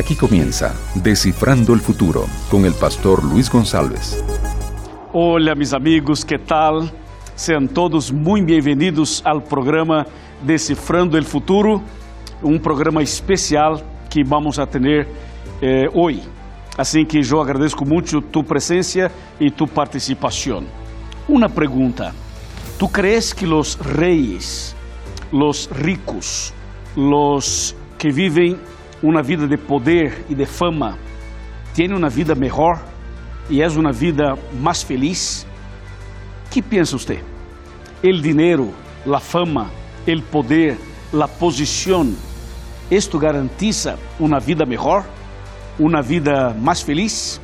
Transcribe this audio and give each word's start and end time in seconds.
Aquí 0.00 0.16
comienza 0.16 0.74
Descifrando 0.94 1.74
el 1.74 1.80
Futuro 1.80 2.24
con 2.50 2.64
el 2.64 2.72
pastor 2.72 3.22
Luis 3.22 3.50
González. 3.50 4.24
Olá, 5.12 5.54
meus 5.54 5.74
amigos, 5.74 6.24
que 6.24 6.38
tal? 6.38 6.90
Sejam 7.36 7.66
todos 7.66 8.10
muito 8.10 8.46
bem-vindos 8.46 9.20
ao 9.26 9.42
programa 9.42 10.06
Decifrando 10.40 11.18
el 11.18 11.24
Futuro, 11.24 11.82
um 12.42 12.58
programa 12.58 13.02
especial 13.02 13.82
que 14.08 14.24
vamos 14.24 14.58
a 14.58 14.66
ter 14.66 15.06
eh, 15.60 15.90
hoje. 15.92 16.22
Assim 16.78 17.04
que 17.04 17.20
eu 17.20 17.38
agradeço 17.38 17.84
muito 17.84 18.22
tu 18.22 18.42
presença 18.42 19.12
e 19.38 19.50
tu 19.50 19.66
participação. 19.66 20.64
Uma 21.28 21.50
pergunta: 21.50 22.14
Tu 22.78 22.88
crees 22.88 23.34
que 23.34 23.44
os 23.46 23.74
reis, 23.74 24.74
os 25.30 25.66
ricos, 25.66 26.54
os 26.96 27.76
que 27.98 28.10
vivem 28.10 28.56
uma 29.02 29.22
vida 29.22 29.46
de 29.46 29.56
poder 29.56 30.24
e 30.28 30.34
de 30.34 30.46
fama, 30.46 30.98
têm 31.74 31.92
uma 31.92 32.08
vida 32.08 32.34
melhor 32.34 32.82
e 33.48 33.62
é 33.62 33.68
uma 33.68 33.92
vida 33.92 34.36
mais 34.60 34.82
feliz? 34.82 35.46
que 36.50 36.60
pensa 36.60 36.98
você? 36.98 37.22
O 38.02 38.12
dinheiro, 38.20 38.74
a 39.06 39.20
fama, 39.20 39.70
o 40.06 40.22
poder, 40.22 40.76
a 41.12 41.28
posição, 41.28 42.12
isto 42.90 43.18
garantiza 43.18 43.98
uma 44.18 44.40
vida 44.40 44.66
melhor? 44.66 45.06
Uma 45.78 46.02
vida 46.02 46.54
mais 46.58 46.82
feliz? 46.82 47.40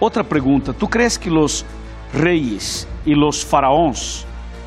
Outra 0.00 0.24
pergunta: 0.24 0.72
¿Tu 0.74 0.88
crees 0.88 1.16
que 1.16 1.30
os 1.30 1.64
reis 2.12 2.86
e 3.06 3.14
os 3.14 3.42
faraós 3.42 4.26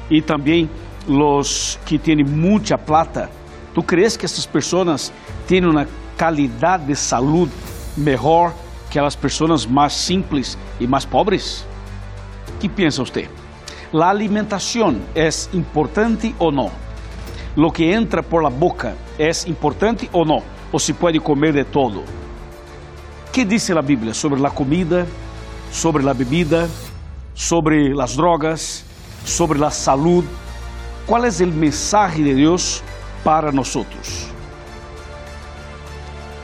e 0.09 0.21
também 0.21 0.69
os 1.07 1.77
que 1.85 1.99
têm 1.99 2.23
muita 2.23 2.77
plata, 2.77 3.29
¿tu 3.73 3.83
crees 3.83 4.17
que 4.17 4.25
essas 4.25 4.45
pessoas 4.45 5.11
têm 5.47 5.65
uma 5.65 5.87
qualidade 6.17 6.85
de 6.85 6.95
saúde 6.95 7.51
melhor 7.97 8.53
que 8.89 8.99
as 8.99 9.15
pessoas 9.15 9.65
mais 9.65 9.93
simples 9.93 10.57
e 10.79 10.87
mais 10.87 11.05
pobres? 11.05 11.65
que 12.59 12.69
pensa 12.69 13.03
você? 13.03 13.27
A 13.93 14.09
alimentação 14.09 15.01
é 15.15 15.27
importante 15.53 16.35
ou 16.37 16.51
não? 16.51 16.71
Lo 17.55 17.71
que 17.71 17.85
entra 17.85 18.21
por 18.23 18.43
la 18.43 18.49
boca 18.49 18.95
é 19.17 19.31
importante 19.47 20.09
ou 20.13 20.23
não? 20.23 20.43
Ou 20.71 20.79
se 20.79 20.93
pode 20.93 21.19
comer 21.19 21.53
de 21.53 21.65
todo? 21.65 22.03
que 23.31 23.45
diz 23.45 23.69
a 23.71 23.81
Bíblia 23.81 24.13
sobre 24.13 24.45
a 24.45 24.49
comida, 24.49 25.07
sobre 25.71 26.07
a 26.07 26.13
bebida, 26.13 26.69
sobre 27.33 27.93
as 27.99 28.17
drogas, 28.17 28.83
sobre 29.25 29.63
a 29.63 29.69
saúde? 29.69 30.27
Qual 31.07 31.23
é 31.23 31.29
o 31.29 31.47
mensagem 31.47 32.25
de 32.25 32.35
Deus 32.35 32.83
para 33.23 33.51
nós? 33.51 33.75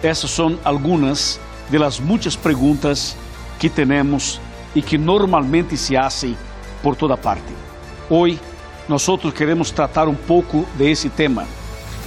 Essas 0.03 0.31
são 0.31 0.57
algumas 0.63 1.39
de 1.69 1.77
las 1.77 1.99
muitas 1.99 2.35
perguntas 2.35 3.17
que 3.59 3.69
temos 3.69 4.39
e 4.75 4.81
que 4.81 4.97
normalmente 4.97 5.75
se 5.75 5.97
hacen 5.97 6.37
por 6.83 6.95
toda 6.95 7.17
parte. 7.17 7.53
Hoje, 8.09 8.39
nós 8.87 9.05
queremos 9.35 9.71
tratar 9.71 10.07
um 10.07 10.15
pouco 10.15 10.65
de 10.77 10.89
esse 10.89 11.09
tema. 11.09 11.45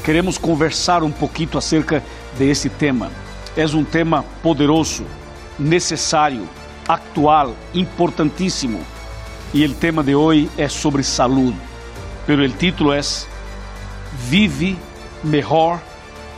Queremos 0.04 0.38
conversar 0.38 1.02
um 1.02 1.10
pouquinho 1.10 1.58
acerca 1.58 2.02
de 2.38 2.48
esse 2.48 2.70
tema. 2.70 3.10
É 3.56 3.66
um 3.66 3.84
tema 3.84 4.24
poderoso, 4.42 5.04
necessário, 5.58 6.48
actual, 6.88 7.54
importantíssimo. 7.74 8.80
E 9.52 9.64
o 9.66 9.74
tema 9.74 10.02
de 10.02 10.14
hoje 10.14 10.48
é 10.56 10.68
sobre 10.68 11.02
saúde. 11.02 11.58
Pero 12.24 12.42
o 12.42 12.48
título 12.48 12.92
é 12.92 13.00
Vive 14.28 14.76
melhor 15.25 15.81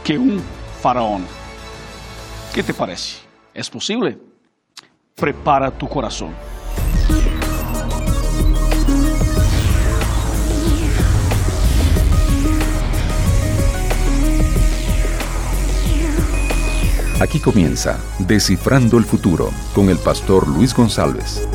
que 0.04 0.18
um 0.18 0.40
faraó. 0.80 1.20
Que 2.52 2.62
te 2.62 2.72
parece? 2.72 3.20
É 3.54 3.62
possível? 3.64 4.18
Prepara 5.16 5.70
tu 5.70 5.86
coração. 5.86 6.32
Aquí 17.20 17.38
comienza 17.38 18.00
Descifrando 18.18 18.98
el 18.98 19.04
Futuro 19.04 19.50
con 19.74 19.88
el 19.88 19.98
pastor 19.98 20.48
Luis 20.48 20.74
González. 20.74 21.46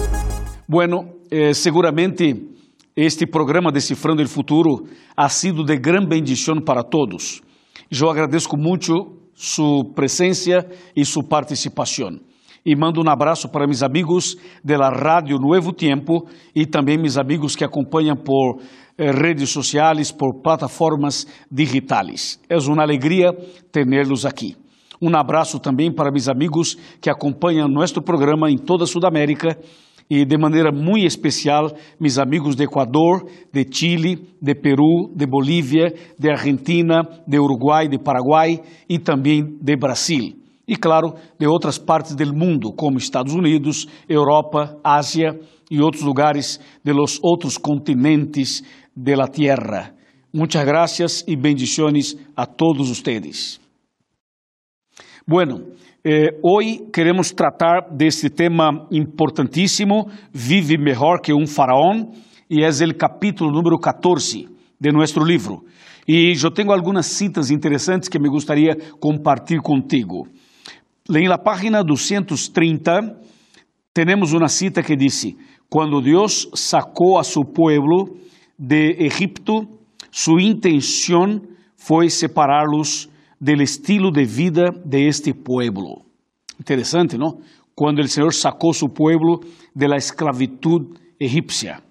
Bueno, 0.66 1.10
eh, 1.30 1.54
seguramente 1.54 2.57
este 2.98 3.28
programa 3.28 3.72
Decifrando 3.72 4.24
el 4.24 4.28
Futuro 4.28 4.86
ha 5.16 5.30
sido 5.30 5.64
de 5.64 5.78
gran 5.78 6.08
bendición 6.10 6.64
para 6.66 6.82
todos. 6.82 7.44
Eu 7.92 8.10
agradeço 8.10 8.58
muito 8.58 8.92
sua 9.36 9.84
presença 9.94 10.66
e 10.96 11.06
sua 11.06 11.24
participação. 11.24 12.20
E 12.66 12.76
mando 12.76 13.00
um 13.00 13.08
abraço 13.08 13.50
para 13.50 13.68
meus 13.68 13.84
amigos 13.84 14.36
da 14.64 14.90
Rádio 14.90 15.38
Novo 15.38 15.72
Tempo 15.74 16.28
e 16.56 16.66
também 16.66 16.98
meus 16.98 17.20
amigos 17.20 17.56
que 17.56 17.64
acompanham 17.64 18.16
por 18.16 18.62
eh, 18.98 19.12
redes 19.12 19.52
sociais, 19.52 20.12
por 20.12 20.42
plataformas 20.42 21.28
digitais. 21.52 22.40
É 22.50 22.58
uma 22.58 22.82
alegria 22.82 23.32
tê-los 23.72 24.26
aqui. 24.26 24.56
Um 25.00 25.16
abraço 25.16 25.60
também 25.60 25.94
para 25.94 26.12
meus 26.12 26.28
amigos 26.28 26.76
que 27.00 27.12
acompanham 27.12 27.68
nosso 27.68 28.02
programa 28.02 28.50
em 28.50 28.58
toda 28.58 28.86
a 28.86 28.88
Sudamérica 28.88 29.56
e 30.10 30.26
de 30.26 30.38
maneira 30.38 30.72
muito 30.72 31.06
especial 31.06 31.72
meus 32.00 32.18
amigos 32.18 32.56
de 32.56 32.64
Equador, 32.64 33.26
de 33.52 33.66
Chile, 33.70 34.36
de 34.42 34.56
Peru, 34.56 35.12
de 35.16 35.26
Bolívia, 35.26 35.94
de 36.18 36.30
Argentina, 36.30 37.02
de 37.28 37.40
Uruguai, 37.40 37.88
de 37.88 38.00
Paraguai 38.00 38.62
e 38.88 38.98
também 39.00 39.58
de 39.62 39.76
Brasil. 39.76 40.36
E 40.68 40.76
claro, 40.76 41.14
de 41.40 41.48
outras 41.48 41.78
partes 41.78 42.16
do 42.16 42.34
mundo, 42.34 42.74
como 42.74 42.98
Estados 42.98 43.34
Unidos, 43.34 43.88
Europa, 44.08 44.78
Ásia 44.84 45.40
e 45.72 45.82
outros 45.82 46.04
lugares 46.04 46.60
de 46.84 46.94
los 46.94 47.20
outros 47.24 47.58
continentes 47.58 48.64
de 48.96 49.16
la 49.16 49.28
Tierra. 49.28 49.94
Gracias 50.34 51.24
y 51.28 51.36
bendiciones 51.36 52.18
a 52.36 52.46
todos 52.46 52.90
ustedes. 52.90 53.60
Bueno, 55.26 55.62
eh, 56.10 56.40
hoy 56.42 56.88
queremos 56.94 57.36
tratar 57.36 57.90
de 57.92 58.08
este 58.08 58.30
tema 58.30 58.88
importantíssimo, 58.92 60.08
Vive 60.32 60.78
Melhor 60.78 61.20
que 61.22 61.34
um 61.34 61.46
Faraón, 61.46 62.14
e 62.50 62.64
é 62.64 62.70
o 62.70 62.96
capítulo 62.96 63.52
número 63.52 63.78
14 63.78 64.48
de 64.80 64.92
nosso 64.94 65.20
livro. 65.20 65.66
E 66.08 66.32
eu 66.42 66.50
tenho 66.50 66.72
algumas 66.72 67.08
citas 67.08 67.52
interessantes 67.52 68.08
que 68.08 68.18
me 68.18 68.30
gostaria 68.30 68.78
compartilhar 69.02 69.62
contigo. 69.62 70.26
Em 71.14 71.28
la 71.28 71.38
página 71.38 71.84
230, 71.84 73.20
temos 73.94 74.32
uma 74.32 74.48
cita 74.48 74.82
que 74.82 74.96
diz: 74.96 75.36
Quando 75.70 76.02
Deus 76.02 76.50
sacou 76.56 77.20
a 77.20 77.24
seu 77.26 77.44
pueblo 77.44 78.16
de 78.58 78.96
Egipto, 78.98 79.68
sua 80.10 80.42
intenção 80.42 81.42
foi 81.76 82.10
separá-los 82.10 83.10
del 83.40 83.62
estilo 83.62 84.12
de 84.12 84.26
vida 84.26 84.72
de 84.84 85.08
este 85.08 85.34
pueblo. 85.34 86.06
Interessante, 86.60 87.18
não? 87.18 87.40
Quando 87.76 88.00
o 88.00 88.08
Senhor 88.08 88.34
sacou 88.34 88.74
seu 88.74 88.90
pueblo 88.90 89.42
de 89.76 89.88
la 89.88 89.98
esclavitud 89.98 90.98
egípcia. 91.20 91.82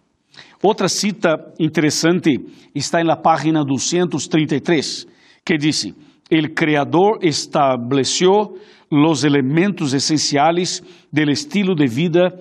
Outra 0.62 0.88
cita 0.88 1.52
interessante 1.60 2.40
está 2.74 3.02
na 3.04 3.16
página 3.16 3.62
233, 3.64 5.06
que 5.44 5.56
diz: 5.58 5.94
El 6.28 6.54
Creador 6.54 7.18
estableceu 7.22 8.58
los 8.90 9.24
elementos 9.24 9.92
essenciais 9.92 10.82
del 11.12 11.30
estilo 11.30 11.74
de 11.74 11.86
vida 11.86 12.34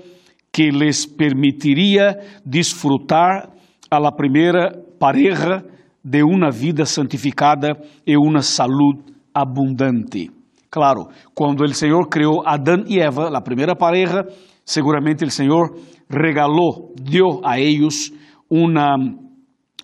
que 0.51 0.71
les 0.71 1.05
permitiria 1.05 2.17
disfrutar 2.43 3.53
a 3.89 3.99
la 3.99 4.11
primeira 4.15 4.71
pareja 4.99 5.63
de 6.05 6.21
uma 6.23 6.51
vida 6.51 6.85
santificada 6.85 7.75
e 8.05 8.15
uma 8.15 8.43
saúde 8.43 9.01
abundante. 9.33 10.29
Claro, 10.69 11.07
quando 11.33 11.63
o 11.63 11.73
Senhor 11.73 12.07
criou 12.07 12.43
Adão 12.45 12.83
e 12.85 12.99
Eva, 12.99 13.35
a 13.35 13.41
primeira 13.41 13.75
pareja, 13.75 14.23
seguramente 14.63 15.25
o 15.25 15.31
Senhor 15.31 15.75
regalou, 16.07 16.93
deu 16.95 17.41
a 17.43 17.59
eles 17.59 18.13
uma, 18.47 18.95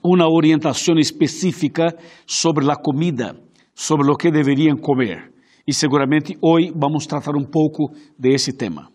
uma 0.03 0.29
orientação 0.29 0.95
específica 0.99 1.87
sobre 2.27 2.69
a 2.69 2.75
comida, 2.75 3.35
sobre 3.73 4.11
o 4.11 4.15
que 4.15 4.29
deveriam 4.29 4.77
comer. 4.77 5.31
E 5.65 5.73
seguramente 5.73 6.37
hoje 6.39 6.71
vamos 6.75 7.07
tratar 7.07 7.35
um 7.35 7.45
pouco 7.45 7.91
de 8.19 8.29
esse 8.29 8.53
tema. 8.53 8.90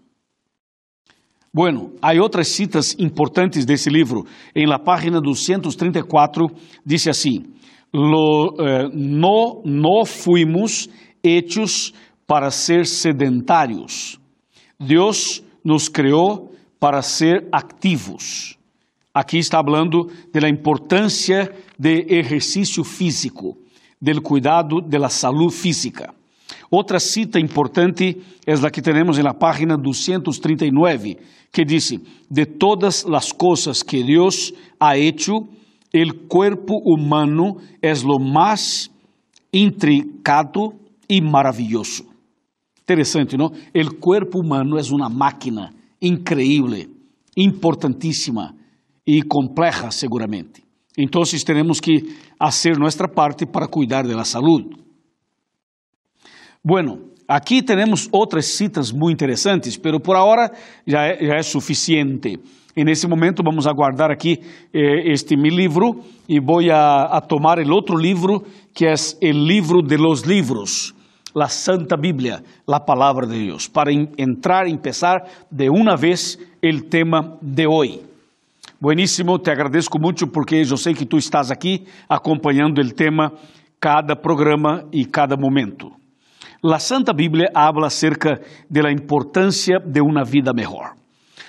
Bueno, 1.56 1.92
há 2.02 2.12
outras 2.20 2.48
citas 2.48 2.94
importantes 2.98 3.64
desse 3.64 3.88
livro. 3.88 4.26
Em 4.54 4.66
la 4.66 4.78
página 4.78 5.22
234 5.22 6.48
diz 6.84 7.08
assim: 7.08 7.46
Lo, 7.94 8.54
eh, 8.60 8.90
no, 8.92 9.62
no 9.64 10.04
fuimos 10.04 10.86
hechos 11.24 11.94
para 12.26 12.50
ser 12.50 12.84
sedentários. 12.84 14.20
Deus 14.78 15.42
nos 15.64 15.88
criou 15.88 16.52
para 16.78 17.00
ser 17.00 17.48
ativos. 17.50 18.58
Aqui 19.14 19.38
está 19.38 19.64
falando 19.64 20.10
da 20.30 20.50
importância 20.50 21.50
de 21.78 22.04
exercício 22.06 22.84
físico, 22.84 23.56
do 23.98 24.20
cuidado 24.20 24.82
da 24.82 25.08
saúde 25.08 25.54
física. 25.54 26.15
Outra 26.70 26.98
cita 26.98 27.38
importante 27.38 28.20
é 28.46 28.52
a 28.52 28.70
que 28.70 28.82
temos 28.82 29.18
na 29.18 29.34
página 29.34 29.76
239, 29.76 31.16
que 31.52 31.64
diz: 31.64 31.94
De 32.30 32.46
todas 32.46 33.04
as 33.06 33.32
coisas 33.32 33.82
que 33.82 34.02
Deus 34.02 34.52
ha 34.78 34.98
hecho, 34.98 35.36
o 35.94 36.28
corpo 36.28 36.78
humano 36.84 37.56
é 37.80 37.92
o 37.92 38.18
mais 38.18 38.90
intricado 39.52 40.74
e 41.08 41.20
maravilhoso. 41.20 42.04
Interessante, 42.82 43.36
não? 43.36 43.46
O 43.46 43.94
corpo 43.96 44.40
humano 44.40 44.78
é 44.78 44.82
uma 44.92 45.08
máquina 45.08 45.72
increíble, 46.00 46.88
importantíssima 47.36 48.54
e 49.06 49.22
compleja, 49.22 49.90
seguramente. 49.90 50.62
Então, 50.98 51.22
temos 51.44 51.80
que 51.80 52.02
fazer 52.38 52.78
nossa 52.78 53.08
parte 53.08 53.46
para 53.46 53.66
cuidar 53.66 54.06
da 54.06 54.24
saúde. 54.24 54.85
Bueno, 56.68 56.98
aqui 57.28 57.62
temos 57.62 58.08
outras 58.10 58.56
citas 58.56 58.90
muito 58.90 59.14
interessantes, 59.14 59.76
pero 59.76 60.00
por 60.00 60.16
agora 60.16 60.50
já 60.84 61.04
é, 61.04 61.24
já 61.24 61.36
é 61.36 61.42
suficiente. 61.44 62.40
En 62.76 62.88
esse 62.88 63.06
momento 63.06 63.40
vamos 63.44 63.68
a 63.68 63.72
guardar 63.72 64.10
aqui 64.10 64.40
eh, 64.74 65.12
este 65.12 65.36
mi 65.36 65.48
livro 65.48 66.02
e 66.28 66.40
vou 66.40 66.58
a, 66.68 67.04
a 67.04 67.20
tomar 67.20 67.60
o 67.60 67.72
outro 67.72 67.96
livro 67.96 68.42
que 68.74 68.84
é 68.84 68.94
o 68.94 69.46
livro 69.46 69.80
de 69.80 69.96
los 69.96 70.22
livros, 70.22 70.92
a 71.36 71.46
Santa 71.46 71.96
Bíblia, 71.96 72.42
a 72.66 72.80
Palavra 72.80 73.28
de 73.28 73.46
Deus, 73.46 73.68
para 73.68 73.92
entrar 73.92 74.66
e 74.66 74.72
empezar 74.72 75.22
de 75.48 75.70
uma 75.70 75.96
vez 75.96 76.36
o 76.60 76.82
tema 76.90 77.38
de 77.40 77.64
hoje. 77.68 78.00
Bueníssimo, 78.80 79.38
te 79.38 79.52
agradeço 79.52 79.90
muito 80.00 80.26
porque 80.26 80.56
eu 80.56 80.76
sei 80.76 80.94
que 80.94 81.06
tu 81.06 81.16
estás 81.16 81.52
aqui 81.52 81.86
acompanhando 82.08 82.80
o 82.80 82.92
tema 82.92 83.32
cada 83.78 84.16
programa 84.16 84.84
e 84.92 85.04
cada 85.04 85.36
momento. 85.36 86.05
La 86.62 86.78
Santa 86.78 87.12
Bíblia 87.12 87.50
habla 87.54 87.88
acerca 87.88 88.40
de 88.68 88.82
la 88.82 88.90
importância 88.90 89.78
de 89.78 90.00
uma 90.00 90.24
vida 90.24 90.52
melhor. 90.52 90.94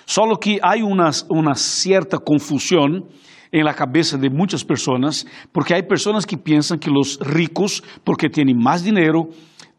Só 0.06 0.24
que 0.36 0.59
há 0.62 0.75
uma, 0.83 1.56
certa 1.56 2.18
confusão 2.18 3.04
em 3.51 3.63
la 3.63 3.74
cabeça 3.74 4.18
de 4.18 4.30
muitas 4.30 4.63
pessoas, 4.63 5.25
porque 5.51 5.74
há 5.74 5.83
pessoas 5.83 6.25
que 6.25 6.38
pensam 6.38 6.77
que 6.77 6.89
os 6.89 7.18
ricos, 7.19 7.81
porque 8.04 8.30
têm 8.30 8.54
mais 8.54 8.83
dinheiro, 8.83 9.30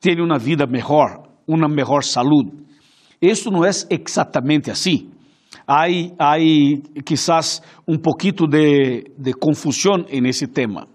têm 0.00 0.20
uma 0.20 0.38
vida 0.38 0.66
melhor, 0.66 1.28
uma 1.46 1.68
melhor 1.68 2.02
saúde. 2.02 2.52
Isso 3.20 3.50
não 3.50 3.64
é 3.64 3.70
exatamente 3.70 4.70
assim. 4.70 5.10
Há, 5.66 5.84
há 6.18 6.36
quizás 7.04 7.60
um 7.86 7.98
pouquito 7.98 8.46
de, 8.46 9.10
de 9.18 9.32
confusão 9.32 10.04
nesse 10.10 10.46
tema. 10.46 10.86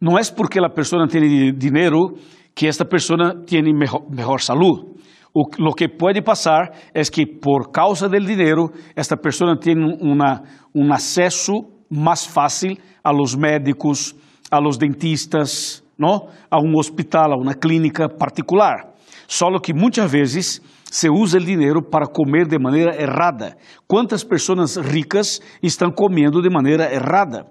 Não 0.00 0.18
é 0.18 0.22
porque 0.36 0.58
a 0.58 0.68
pessoa 0.68 1.06
tem 1.08 1.52
dinheiro 1.54 2.16
que 2.56 2.66
esta 2.66 2.86
pessoa 2.86 3.44
tem 3.46 3.62
melhor, 3.62 4.40
saúde. 4.40 4.96
O, 5.34 5.42
lo 5.58 5.74
que 5.74 5.88
pode 5.88 6.22
passar 6.22 6.72
é 6.94 7.02
que 7.02 7.26
por 7.26 7.70
causa 7.70 8.08
do 8.08 8.18
dinheiro, 8.18 8.72
esta 8.96 9.14
pessoa 9.14 9.60
tem 9.60 9.76
um 9.76 10.92
acesso 10.92 11.52
mais 11.90 12.24
fácil 12.24 12.78
a 13.04 13.12
los 13.12 13.36
médicos, 13.36 14.16
a 14.50 14.58
los 14.58 14.78
dentistas, 14.78 15.84
não? 15.98 16.28
a 16.50 16.58
um 16.58 16.78
hospital, 16.78 17.34
a 17.34 17.36
uma 17.36 17.52
clínica 17.52 18.08
particular. 18.08 18.94
Só 19.28 19.50
que 19.58 19.74
muitas 19.74 20.10
vezes 20.10 20.62
se 20.90 21.10
usa 21.10 21.36
o 21.36 21.44
dinheiro 21.44 21.82
para 21.82 22.06
comer 22.06 22.48
de 22.48 22.58
maneira 22.58 22.96
errada. 22.98 23.58
Quantas 23.86 24.24
pessoas 24.24 24.78
ricas 24.78 25.42
estão 25.62 25.90
comendo 25.90 26.40
de 26.40 26.48
maneira 26.48 26.90
errada? 26.90 27.44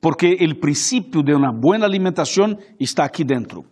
Porque 0.00 0.36
o 0.40 0.60
princípio 0.60 1.20
de 1.20 1.34
uma 1.34 1.52
boa 1.52 1.84
alimentação 1.84 2.56
está 2.78 3.04
aqui 3.04 3.24
dentro. 3.24 3.64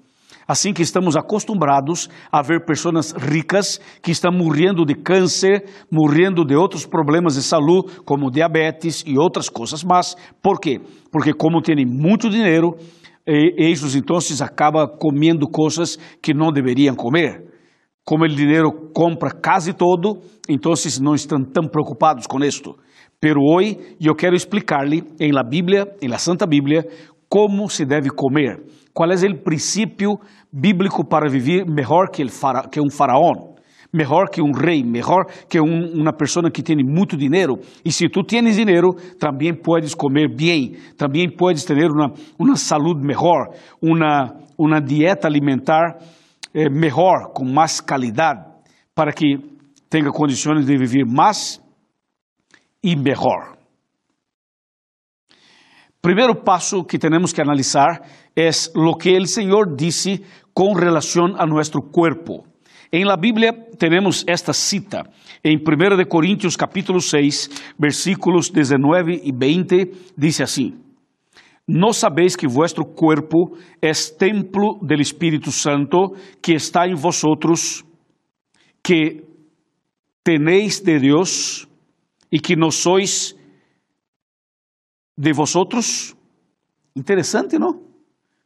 Assim 0.51 0.73
que 0.73 0.83
estamos 0.83 1.17
acostumbrados 1.17 2.09
a 2.29 2.43
ver 2.43 2.65
pessoas 2.65 3.13
ricas 3.13 3.81
que 4.03 4.11
estão 4.11 4.33
morrendo 4.33 4.85
de 4.85 4.97
câncer, 4.97 5.65
morrendo 5.89 6.45
de 6.45 6.57
outros 6.57 6.85
problemas 6.85 7.37
de 7.37 7.43
saúde, 7.45 8.01
como 8.05 8.33
diabetes 8.33 9.05
e 9.07 9.17
outras 9.17 9.49
coisas 9.49 9.85
mais. 9.85 10.17
Por 10.43 10.59
quê? 10.59 10.81
Porque 11.13 11.33
como 11.33 11.63
têm 11.63 11.87
muito 11.87 12.29
dinheiro, 12.29 12.75
eles 13.25 13.95
então 13.95 14.19
acabam 14.45 14.89
comendo 14.99 15.47
coisas 15.47 15.97
que 16.21 16.35
não 16.35 16.51
deveriam 16.51 16.97
comer. 16.97 17.45
Como 18.05 18.25
o 18.25 18.29
dinheiro 18.29 18.73
compra 18.93 19.31
quase 19.31 19.73
todo, 19.73 20.19
então 20.49 20.73
não 21.01 21.15
estão 21.15 21.45
tão 21.45 21.69
preocupados 21.69 22.27
com 22.27 22.43
isto. 22.43 22.75
Pero 23.21 23.39
hoje 23.41 23.79
eu 24.01 24.17
quero 24.17 24.35
explicar-lhe 24.35 25.05
em 25.21 25.31
la 25.31 25.45
Bíblia, 25.45 25.87
em 26.03 26.09
la 26.09 26.19
Santa 26.19 26.45
Bíblia, 26.45 26.85
como 27.29 27.71
se 27.71 27.85
deve 27.85 28.11
comer. 28.11 28.61
Qual 28.93 29.11
é 29.11 29.15
o 29.15 29.43
princípio 29.43 30.19
bíblico 30.53 31.05
para 31.05 31.29
viver 31.29 31.65
melhor 31.67 32.11
que, 32.11 32.29
fara, 32.29 32.69
que 32.69 32.81
um 32.81 32.91
faraó, 32.91 33.51
melhor 33.93 34.29
que 34.31 34.41
um 34.41 34.53
rei, 34.53 34.83
melhor 34.83 35.27
que 35.49 35.61
um, 35.61 35.93
uma 35.95 36.13
pessoa 36.13 36.51
que 36.51 36.63
tem 36.63 36.77
muito 36.85 37.17
dinheiro. 37.17 37.59
E 37.85 37.93
se 37.93 38.09
tu 38.09 38.23
tens 38.23 38.57
dinheiro, 38.57 38.95
também 39.19 39.55
podes 39.55 39.95
comer 39.95 40.29
bem, 40.35 40.77
também 40.97 41.29
podes 41.31 41.65
ter 41.65 41.77
uma, 41.91 42.57
saúde 42.57 43.05
melhor, 43.05 43.55
uma, 43.81 44.81
dieta 44.81 45.27
alimentar 45.27 45.99
eh, 46.55 46.69
melhor, 46.69 47.33
com 47.33 47.45
mais 47.45 47.81
qualidade, 47.81 48.45
para 48.95 49.13
que 49.13 49.39
tenha 49.89 50.11
condições 50.11 50.65
de 50.67 50.77
viver 50.77 51.05
mais 51.05 51.61
e 52.83 52.97
melhor. 52.97 53.60
Primeiro 56.03 56.35
passo 56.35 56.83
que 56.83 56.99
temos 56.99 57.31
que 57.31 57.43
analisar 57.43 58.01
é 58.35 58.49
o 58.75 58.97
que 58.97 59.19
o 59.19 59.27
Senhor 59.27 59.77
disse 59.77 60.25
com 60.55 60.73
relação 60.73 61.35
a 61.37 61.47
nosso 61.47 61.83
corpo. 61.93 62.47
Em 62.91 63.05
la 63.05 63.19
Bíblia 63.19 63.53
temos 63.79 64.25
esta 64.27 64.55
cita 64.55 65.03
em 65.45 65.59
1 65.59 65.97
de 65.99 66.07
Coríntios 66.07 66.57
capítulo 66.57 67.03
6, 67.03 67.75
versículos 67.79 68.49
19 68.49 69.21
e 69.25 69.31
20, 69.31 70.15
diz 70.17 70.41
assim: 70.41 70.79
¿No 71.69 71.93
sabéis 71.93 72.35
que 72.35 72.49
vuestro 72.49 72.87
cuerpo 72.87 73.59
es 73.83 74.17
templo 74.17 74.79
del 74.81 75.03
Espíritu 75.03 75.53
Santo 75.53 76.15
que 76.41 76.55
está 76.55 76.87
en 76.87 76.97
vosotros, 76.97 77.85
que 78.83 79.23
tenéis 80.25 80.83
de 80.83 80.99
Dios 80.99 81.69
y 82.31 82.41
que 82.41 82.57
no 82.57 82.71
sois 82.71 83.37
de 85.21 85.35
vosotros? 85.35 86.17
Interessante, 86.97 87.59
não? 87.59 87.83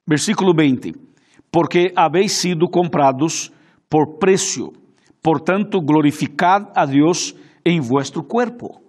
Versículo 0.07 0.52
20: 0.52 0.93
Porque 1.50 1.93
habéis 1.95 2.33
sido 2.33 2.69
comprados 2.69 3.52
por 3.88 4.19
preço, 4.19 4.73
portanto, 5.23 5.81
glorificad 5.81 6.66
a 6.75 6.85
Deus 6.85 7.35
em 7.64 7.81
vuestro 7.81 8.25
cuerpo. 8.25 8.83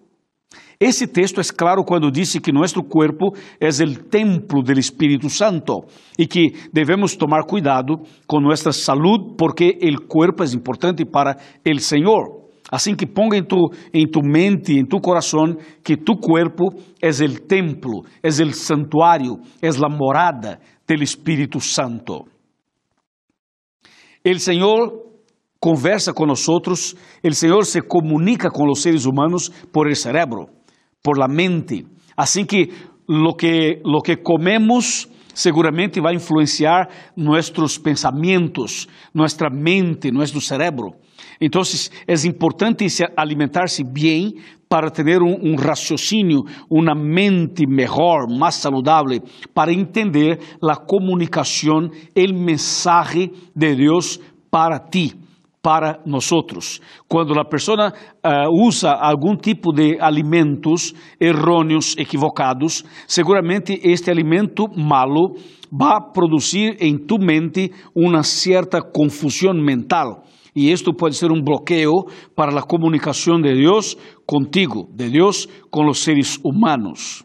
Esse 0.79 1.07
texto 1.07 1.39
é 1.39 1.43
claro 1.43 1.85
quando 1.85 2.11
diz 2.11 2.37
que 2.39 2.51
nosso 2.51 2.83
corpo 2.83 3.33
é 3.61 3.69
o 3.69 4.03
templo 4.09 4.61
do 4.61 4.77
Espírito 4.77 5.29
Santo 5.29 5.85
e 6.19 6.27
que 6.27 6.51
devemos 6.73 7.15
tomar 7.15 7.45
cuidado 7.45 7.99
com 8.27 8.41
nossa 8.41 8.73
saúde 8.73 9.35
porque 9.37 9.79
o 9.81 10.07
corpo 10.07 10.43
é 10.43 10.47
importante 10.47 11.05
para 11.05 11.37
o 11.65 11.79
Senhor. 11.79 12.44
Assim 12.71 12.95
que 12.95 13.05
ponga 13.05 13.37
em 13.37 13.43
tu, 13.43 13.71
em 13.93 14.07
tu 14.09 14.21
mente, 14.23 14.73
em 14.73 14.85
tu 14.85 14.99
coração, 14.99 15.55
que 15.83 15.95
tu 15.95 16.15
cuerpo 16.17 16.73
é 17.01 17.09
o 17.09 17.39
templo, 17.41 18.03
é 18.23 18.27
o 18.27 18.53
santuário, 18.53 19.39
é 19.61 19.67
a 19.69 19.89
morada 19.89 20.59
do 20.87 21.03
Espírito 21.03 21.59
Santo. 21.59 22.25
O 24.25 24.39
Senhor 24.39 25.05
conversa 25.59 26.11
com 26.13 26.25
nós, 26.25 26.47
o 26.47 27.33
Senhor 27.33 27.65
se 27.65 27.81
comunica 27.81 28.49
com 28.49 28.67
os 28.69 28.81
seres 28.81 29.05
humanos 29.05 29.49
por 29.71 29.87
el 29.87 29.95
cerebro, 29.95 30.49
por 31.03 31.19
la 31.19 31.27
mente. 31.27 31.85
Assim 32.17 32.45
que 32.45 32.69
lo 33.07 33.35
que, 33.35 33.81
lo 33.83 34.01
que 34.01 34.17
comemos 34.17 35.07
seguramente 35.33 35.99
vai 36.01 36.15
influenciar 36.15 36.87
nossos 37.15 37.77
pensamentos, 37.77 38.87
nossa 39.13 39.49
mente, 39.51 40.11
nosso 40.11 40.41
cerebro. 40.41 40.95
Então, 41.39 41.61
é 42.07 42.27
importante 42.27 42.85
alimentar-se 43.15 43.83
bem 43.83 44.35
para 44.69 44.89
ter 44.89 45.21
um, 45.21 45.35
um 45.41 45.55
raciocínio, 45.55 46.43
uma 46.69 46.95
mente 46.95 47.65
melhor, 47.67 48.27
mais 48.29 48.55
saudável, 48.55 49.21
para 49.53 49.71
entender 49.71 50.39
a 50.61 50.75
comunicação, 50.75 51.87
o 51.87 52.33
mensagem 52.33 53.31
de 53.55 53.75
Deus 53.75 54.19
para 54.49 54.79
ti, 54.79 55.13
para 55.61 55.99
nós. 56.05 56.79
Quando 57.07 57.39
a 57.39 57.45
pessoa 57.45 57.89
uh, 57.89 58.67
usa 58.67 58.91
algum 58.91 59.35
tipo 59.35 59.71
de 59.71 59.97
alimentos 59.99 60.93
errôneos, 61.19 61.95
equivocados, 61.97 62.83
seguramente 63.07 63.79
este 63.83 64.09
alimento 64.11 64.67
malo 64.75 65.35
vai 65.71 65.99
produzir 66.13 66.77
em 66.79 66.97
tu 66.97 67.17
mente 67.17 67.71
uma 67.95 68.23
certa 68.23 68.81
confusão 68.81 69.53
mental 69.53 70.23
e 70.55 70.71
isto 70.71 70.93
pode 70.93 71.15
ser 71.15 71.31
um 71.31 71.41
bloqueio 71.41 71.91
para 72.35 72.57
a 72.57 72.63
comunicação 72.63 73.41
de 73.41 73.53
Deus 73.53 73.97
contigo, 74.25 74.89
de 74.93 75.09
Deus 75.09 75.47
com 75.69 75.87
os 75.89 75.99
seres 75.99 76.39
humanos. 76.43 77.23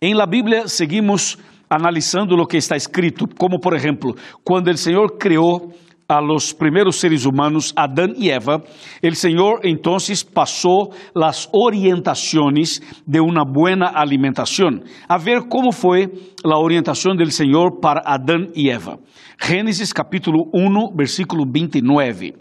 Em 0.00 0.14
la 0.14 0.26
Bíblia 0.26 0.66
seguimos 0.66 1.36
analisando 1.68 2.34
o 2.34 2.46
que 2.46 2.56
está 2.56 2.76
escrito, 2.76 3.26
como 3.38 3.60
por 3.60 3.74
exemplo, 3.74 4.16
quando 4.44 4.68
o 4.68 4.76
Senhor 4.76 5.16
criou 5.18 5.72
a 6.12 6.20
los 6.20 6.52
primeiros 6.52 6.96
seres 6.96 7.24
humanos, 7.24 7.72
Adán 7.74 8.12
y 8.16 8.28
Eva, 8.28 8.62
el 9.00 9.16
Señor 9.16 9.60
entonces 9.62 10.24
pasó 10.24 10.90
las 11.14 11.48
orientaciones 11.52 12.82
de 13.06 13.20
una 13.20 13.44
buena 13.44 13.88
alimentación. 13.88 14.84
A 15.08 15.16
ver 15.16 15.44
cómo 15.48 15.72
fue 15.72 16.10
la 16.44 16.58
orientación 16.58 17.16
del 17.16 17.32
Señor 17.32 17.80
para 17.80 18.02
Adán 18.04 18.50
y 18.54 18.68
Eva. 18.68 18.98
Génesis 19.38 19.94
capítulo 19.94 20.44
1, 20.52 20.90
versículo 20.94 21.44
29, 21.46 22.36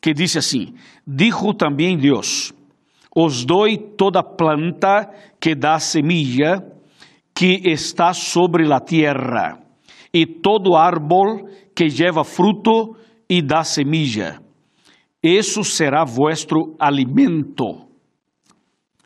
que 0.00 0.14
dice 0.14 0.38
así, 0.38 0.74
dijo 1.04 1.54
también 1.54 2.00
Dios, 2.00 2.54
os 3.14 3.46
doy 3.46 3.96
toda 3.98 4.36
planta 4.36 5.10
que 5.38 5.54
da 5.54 5.78
semilla, 5.78 6.64
que 7.34 7.60
está 7.64 8.14
sobre 8.14 8.66
la 8.66 8.80
tierra, 8.80 9.60
y 10.12 10.40
todo 10.40 10.78
árbol 10.78 11.44
que 11.74 11.88
lleva 11.88 12.24
fruto 12.24 12.96
e 13.30 13.40
da 13.40 13.62
semilla. 13.62 14.42
Isso 15.22 15.62
será 15.62 16.04
vuestro 16.04 16.74
alimento. 16.80 17.86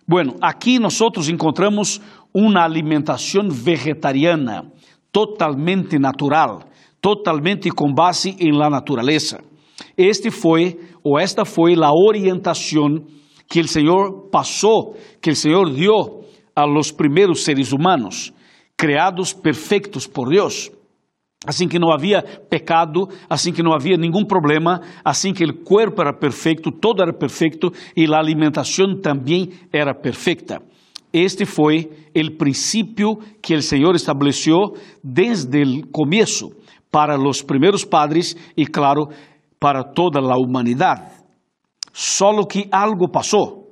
Bueno, 0.09 0.37
aqui 0.40 0.78
nós 0.78 0.99
encontramos 1.28 2.00
uma 2.33 2.64
alimentação 2.64 3.49
vegetariana, 3.50 4.64
totalmente 5.12 5.99
natural, 5.99 6.61
totalmente 7.02 7.71
com 7.71 7.93
base 7.93 8.35
em 8.40 8.50
la 8.50 8.71
natureza. 8.71 9.38
Este 9.97 10.31
foi, 10.31 10.78
ou 11.02 11.19
esta 11.19 11.45
foi 11.45 11.75
a 11.75 11.90
orientação 11.93 13.04
que 13.49 13.61
o 13.61 13.69
Senhor 13.69 14.31
passou, 14.31 14.97
que 15.21 15.31
o 15.31 15.37
Senhor 15.37 15.71
deu 15.71 16.25
a 16.57 16.64
los 16.64 16.90
primeiros 16.90 17.45
seres 17.45 17.73
humanos, 17.73 18.33
criados 18.76 19.35
perfeitos 19.35 20.07
por 20.07 20.31
Deus 20.31 20.71
assim 21.47 21.69
que 21.69 21.79
não 21.79 21.93
havia 21.93 22.23
pecado, 22.23 23.09
assim 23.29 23.53
que 23.53 23.63
não 23.63 23.73
havia 23.73 23.97
nenhum 23.97 24.25
problema, 24.25 24.81
assim 25.05 25.33
que 25.33 25.45
o 25.45 25.65
corpo 25.65 26.01
era 26.01 26.13
perfeito, 26.13 26.71
todo 26.71 27.03
era 27.03 27.13
perfeito 27.13 27.71
e 27.97 28.07
a 28.07 28.19
alimentação 28.19 28.99
também 29.01 29.51
era 29.73 29.95
perfeita. 29.95 30.61
Este 31.13 31.45
foi 31.45 31.91
o 32.17 32.37
princípio 32.37 33.17
que 33.41 33.55
o 33.55 33.63
Senhor 33.63 33.95
estabeleceu 33.95 34.75
desde 35.03 35.63
o 35.63 35.87
começo 35.93 36.51
para 36.91 37.17
os 37.19 37.41
primeiros 37.41 37.85
padres 37.85 38.37
e, 38.57 38.67
claro, 38.67 39.09
para 39.61 39.85
toda 39.85 40.19
a 40.19 40.37
humanidade. 40.37 41.11
Solo 41.93 42.47
que 42.47 42.69
algo 42.73 43.09
passou. 43.09 43.71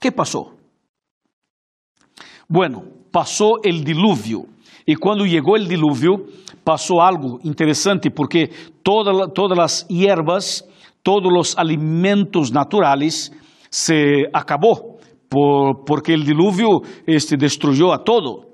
Que 0.00 0.12
passou? 0.12 0.52
Bueno, 2.48 2.84
passou 3.10 3.58
o 3.58 3.72
dilúvio. 3.72 4.48
E 4.86 4.96
quando 4.96 5.28
chegou 5.28 5.56
o 5.56 5.64
dilúvio, 5.64 6.26
passou 6.68 7.00
algo 7.00 7.40
interessante, 7.44 8.10
porque 8.10 8.50
toda, 8.84 9.26
todas 9.30 9.58
as 9.58 9.86
hierbas, 9.90 10.62
todos 11.02 11.32
os 11.34 11.56
alimentos 11.56 12.50
naturais 12.50 13.32
se 13.70 14.28
acabou, 14.34 14.98
por, 15.30 15.82
porque 15.86 16.12
o 16.12 16.22
dilúvio 16.22 16.82
este, 17.06 17.38
destruiu 17.38 17.90
a 17.90 17.96
todo. 17.96 18.44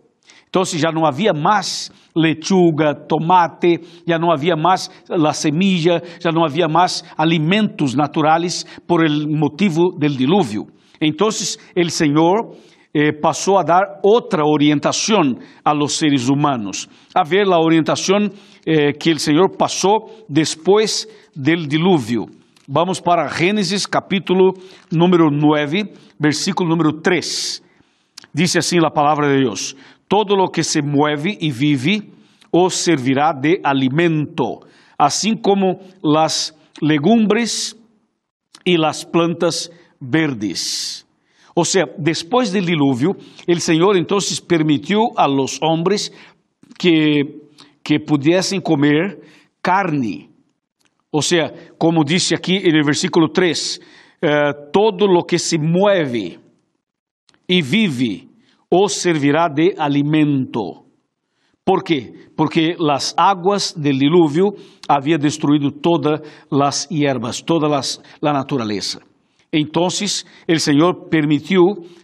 Então 0.49 0.65
já 0.65 0.93
não 0.93 1.05
havia 1.05 1.33
mais 1.33 1.91
lechuga, 2.15 2.95
tomate, 2.95 3.81
já 4.07 4.17
não 4.17 4.31
havia 4.31 4.55
mais 4.55 4.89
a 5.11 5.33
semilla, 5.33 6.01
já 6.21 6.31
não 6.31 6.45
havia 6.45 6.69
mais 6.69 7.03
alimentos 7.19 7.97
naturais 7.97 8.65
por 8.87 9.05
el 9.05 9.27
motivo 9.27 9.91
del 9.99 10.17
dilúvio. 10.17 10.69
Então, 11.01 11.27
o 11.27 11.91
Senhor 11.91 12.55
eh, 12.95 13.11
a 13.11 13.63
dar 13.63 14.01
outra 14.03 14.47
orientação 14.47 15.37
a 15.65 15.73
los 15.73 15.95
seres 15.95 16.29
humanos. 16.29 16.89
A 17.13 17.25
ver 17.25 17.47
a 17.53 17.59
orientação 17.59 18.31
eh, 18.65 18.93
que 18.93 19.13
o 19.13 19.19
Senhor 19.19 19.57
passou 19.57 20.25
depois 20.29 21.09
del 21.35 21.67
dilúvio. 21.67 22.27
Vamos 22.69 23.01
para 23.01 23.29
Gênesis 23.29 23.85
capítulo 23.85 24.55
número 24.91 25.31
9, 25.31 25.93
versículo 26.19 26.71
número 26.71 27.01
3. 27.01 27.63
Diz 28.33 28.57
assim 28.57 28.79
a 28.79 28.91
palavra 28.91 29.29
de 29.29 29.43
Deus: 29.43 29.77
Todo 30.09 30.35
lo 30.35 30.49
que 30.49 30.63
se 30.63 30.81
mueve 30.81 31.37
e 31.41 31.51
vive 31.51 32.11
os 32.51 32.75
servirá 32.75 33.33
de 33.33 33.61
alimento, 33.65 34.61
assim 34.97 35.37
como 35.37 35.81
las 36.03 36.57
legumbres 36.81 37.77
e 38.65 38.79
las 38.79 39.05
plantas 39.05 39.71
verdes. 40.01 41.04
O 41.55 41.65
sea, 41.65 41.85
después 41.97 42.53
del 42.53 42.67
diluvio, 42.67 43.17
el 43.47 43.61
Señor 43.61 43.97
entonces 43.97 44.41
permitió 44.41 45.17
a 45.17 45.29
los 45.29 45.59
hombres 45.63 46.13
que, 46.77 47.23
que 47.83 48.01
pudiesen 48.01 48.61
comer 48.61 49.21
carne. 49.63 50.31
O 51.11 51.23
sea, 51.23 51.53
como 51.79 52.03
dice 52.03 52.35
aquí 52.35 52.57
en 52.57 52.75
el 52.75 52.83
versículo 52.83 53.29
3, 53.33 53.81
eh, 54.21 54.53
todo 54.73 55.07
lo 55.07 55.23
que 55.23 55.39
se 55.39 55.59
mueve 55.59 56.41
y 57.47 57.63
vive 57.63 58.27
os 58.69 58.93
servirá 58.95 59.49
de 59.49 59.75
alimento. 59.79 60.87
¿Por 61.63 61.85
qué? 61.85 62.13
Porque 62.37 62.75
las 62.79 63.15
aguas 63.17 63.81
del 63.81 63.99
diluvio 63.99 64.55
habían 64.89 65.21
destruido 65.21 65.71
todas 65.71 66.21
las 66.51 66.89
hierbas, 66.89 67.45
toda 67.45 67.69
las, 67.69 68.03
la. 68.21 68.45
Entonces 69.57 70.27
el 70.49 70.59
Señor 70.59 71.09
permitió 71.09 71.61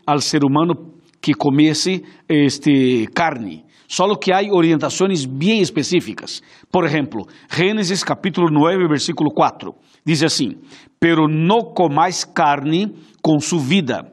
al 0.06 0.22
ser 0.22 0.44
humano 0.44 0.74
que 1.20 1.34
comiese 1.34 2.04
este, 2.28 3.08
carne. 3.12 3.64
Solo 3.88 4.20
que 4.20 4.32
hay 4.32 4.46
orientaciones 4.52 5.26
bien 5.28 5.60
específicas. 5.60 6.44
Por 6.70 6.86
ejemplo, 6.86 7.24
Génesis 7.48 8.04
capítulo 8.04 8.46
9, 8.52 8.86
versículo 8.88 9.30
4. 9.34 9.74
Dice 10.04 10.26
así, 10.26 10.58
pero 11.00 11.26
no 11.26 11.74
comáis 11.74 12.24
carne 12.24 12.92
con 13.20 13.40
su 13.40 13.58
vida, 13.58 14.12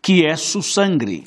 que 0.00 0.26
es 0.26 0.40
su 0.40 0.62
sangre. 0.62 1.24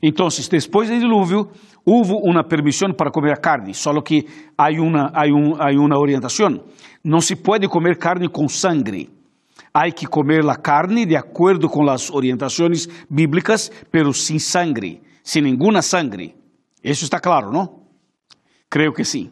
Entonces, 0.00 0.48
después 0.48 0.88
del 0.88 1.00
diluvio, 1.00 1.50
hubo 1.84 2.18
una 2.18 2.44
permisión 2.44 2.94
para 2.96 3.10
comer 3.10 3.40
carne, 3.40 3.74
solo 3.74 4.00
que 4.04 4.24
hay 4.56 4.78
una, 4.78 5.10
hay, 5.12 5.32
un, 5.32 5.56
hay 5.60 5.74
una 5.74 5.98
orientación. 5.98 6.62
No 7.02 7.20
se 7.20 7.34
puede 7.34 7.66
comer 7.66 7.98
carne 7.98 8.28
con 8.28 8.48
sangre. 8.48 9.08
Há 9.74 9.90
que 9.90 10.06
comer 10.06 10.46
a 10.48 10.56
carne 10.56 11.06
de 11.06 11.16
acordo 11.16 11.68
com 11.68 11.88
as 11.88 12.10
orientações 12.10 12.86
bíblicas, 13.08 13.70
pero 13.90 14.12
sem 14.12 14.38
sangre, 14.38 15.00
sem 15.24 15.42
nenhuma 15.42 15.80
sangre. 15.80 16.34
Isso 16.84 17.04
está 17.04 17.18
claro, 17.18 17.50
não? 17.50 17.86
Creio 18.68 18.92
que 18.92 19.04
sim. 19.04 19.30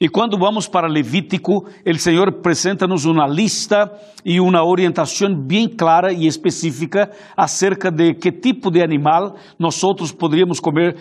E 0.00 0.08
quando 0.08 0.36
vamos 0.36 0.66
para 0.68 0.88
Levítico, 0.88 1.66
o 1.86 1.98
Senhor 1.98 2.28
apresenta-nos 2.28 3.04
uma 3.04 3.26
lista 3.26 3.90
e 4.24 4.40
uma 4.40 4.64
orientação 4.64 5.28
bem 5.34 5.68
clara 5.68 6.12
e 6.12 6.26
específica 6.26 7.10
acerca 7.36 7.90
de 7.90 8.14
que 8.14 8.32
tipo 8.32 8.70
de 8.70 8.82
animal 8.82 9.36
nós 9.58 9.80
poderíamos 10.18 10.58
comer 10.60 10.96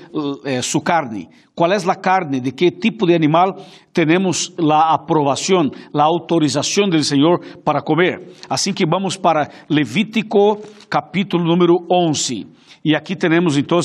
eh, 0.46 0.62
sua 0.62 0.82
carne. 0.82 1.30
Qual 1.56 1.72
é 1.72 1.76
a 1.76 1.96
carne? 1.96 2.40
De 2.40 2.52
que 2.52 2.72
tipo 2.72 3.06
de 3.06 3.14
animal 3.14 3.56
temos 3.94 4.54
a 4.60 4.96
aprovação, 4.96 5.70
a 5.94 6.04
autorização 6.04 6.90
do 6.90 7.02
Senhor 7.04 7.40
para 7.64 7.82
comer. 7.82 8.34
Assim 8.50 8.74
que 8.74 8.86
vamos 8.86 9.18
para 9.18 9.50
Levítico, 9.70 10.60
capítulo 10.90 11.44
número 11.44 11.76
11. 11.92 12.63
E 12.84 12.96
aqui 12.96 13.16
temos 13.16 13.58
então 13.58 13.80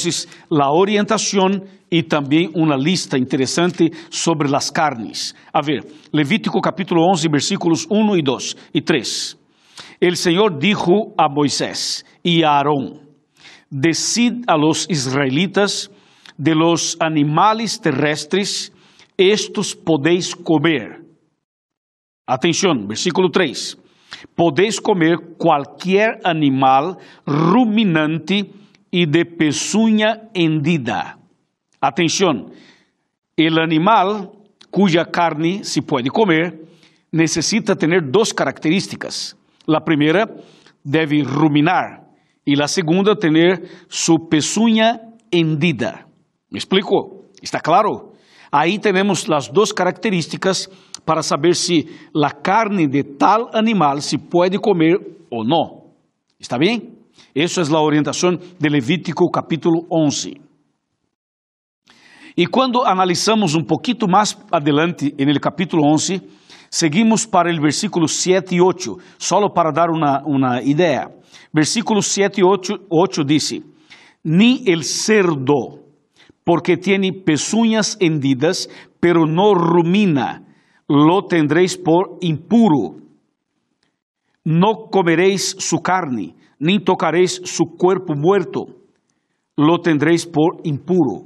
a 0.51 0.73
orientação 0.73 1.63
e 1.89 2.03
também 2.03 2.51
uma 2.53 2.77
lista 2.77 3.17
interessante 3.17 3.93
sobre 4.11 4.55
as 4.55 4.71
carnes. 4.71 5.35
A 5.53 5.61
ver, 5.61 5.87
Levítico 6.13 6.61
capítulo 6.61 7.09
11, 7.13 7.29
versículos 7.29 7.87
1 7.89 8.17
e 8.17 8.23
2 8.23 8.57
e 8.75 8.81
3. 8.83 9.39
El 10.01 10.17
Senhor 10.17 10.59
dijo 10.59 11.15
a 11.17 11.29
Moisés 11.29 12.05
e 12.25 12.43
a 12.43 12.51
Aarón, 12.51 13.01
decid 13.71 14.43
a 14.49 14.57
los 14.57 14.87
israelitas 14.91 15.91
de 16.37 16.55
los 16.55 16.97
animales 17.01 17.79
terrestres, 17.79 18.73
estos 19.17 19.75
podéis 19.75 20.35
comer. 20.35 21.05
Atenção, 22.27 22.87
versículo 22.87 23.31
3. 23.31 23.77
Podéis 24.35 24.81
comer 24.81 25.19
qualquer 25.39 26.21
animal 26.25 26.99
ruminante 27.27 28.58
e 28.93 29.07
de 29.07 29.25
pezuña 29.25 30.29
hendida. 30.35 31.19
Atenção, 31.81 32.51
o 33.39 33.61
animal 33.61 34.33
cuja 34.71 35.05
carne 35.05 35.65
se 35.65 35.83
pode 35.83 36.11
comer 36.11 36.67
necessita 37.13 37.77
ter 37.77 38.03
duas 38.11 38.33
características. 38.33 39.37
A 39.67 39.81
primeira 39.81 40.27
deve 40.85 41.23
ruminar 41.23 42.05
e 42.47 42.61
a 42.61 42.67
segunda 42.67 43.15
ter 43.15 43.69
sua 43.89 44.19
pezuña 44.29 45.01
hendida. 45.31 46.07
¿Me 46.51 46.59
explico? 46.59 47.27
¿Está 47.43 47.61
claro? 47.61 48.15
Aí 48.51 48.79
temos 48.79 49.29
as 49.31 49.49
duas 49.49 49.73
características 49.73 50.71
para 51.05 51.23
saber 51.23 51.55
se 51.55 51.87
a 52.15 52.31
carne 52.31 52.87
de 52.89 53.05
tal 53.05 53.51
animal 53.53 54.01
se 54.01 54.17
pode 54.19 54.59
comer 54.59 54.99
ou 55.31 55.45
não. 55.45 55.93
¿Está 56.41 56.59
bem? 56.59 56.98
Essa 57.35 57.63
é 57.63 57.75
a 57.75 57.81
orientação 57.81 58.37
de 58.37 58.69
Levítico 58.69 59.31
capítulo 59.31 59.87
11. 59.91 60.49
E 62.37 62.47
quando 62.47 62.85
analisamos 62.85 63.57
um 63.57 63.65
pouquinho 63.65 64.09
mais 64.09 64.39
adelante, 64.53 65.13
no 65.19 65.41
capítulo 65.41 65.83
11, 65.93 66.23
seguimos 66.71 67.27
para 67.27 67.53
o 67.53 67.61
versículo 67.61 68.07
7 68.07 68.55
e 68.55 68.61
8, 68.61 68.97
só 69.19 69.49
para 69.49 69.73
dar 69.73 69.91
uma, 69.91 70.23
uma 70.25 70.63
ideia. 70.63 71.11
Versículo 71.53 72.01
7 72.01 72.41
e 72.41 72.45
8, 72.45 72.87
8 72.89 73.25
diz: 73.25 73.61
Ni 74.23 74.63
el 74.67 74.85
cerdo, 74.85 75.81
porque 76.45 76.77
tiene 76.77 77.13
pezuñas 77.13 77.97
hendidas, 78.01 78.69
pero 79.01 79.27
no 79.27 79.55
rumina, 79.55 80.45
lo 80.89 81.25
tendréis 81.27 81.77
por 81.77 82.19
impuro. 82.21 82.97
No 84.45 84.89
comeréis 84.91 85.57
su 85.59 85.81
carne, 85.81 86.35
ni 86.59 86.81
tocaréis 86.81 87.41
su 87.45 87.65
cuerpo 87.77 88.15
muerto, 88.15 88.67
lo 89.57 89.81
tendréis 89.81 90.27
por 90.27 90.61
impuro. 90.65 91.25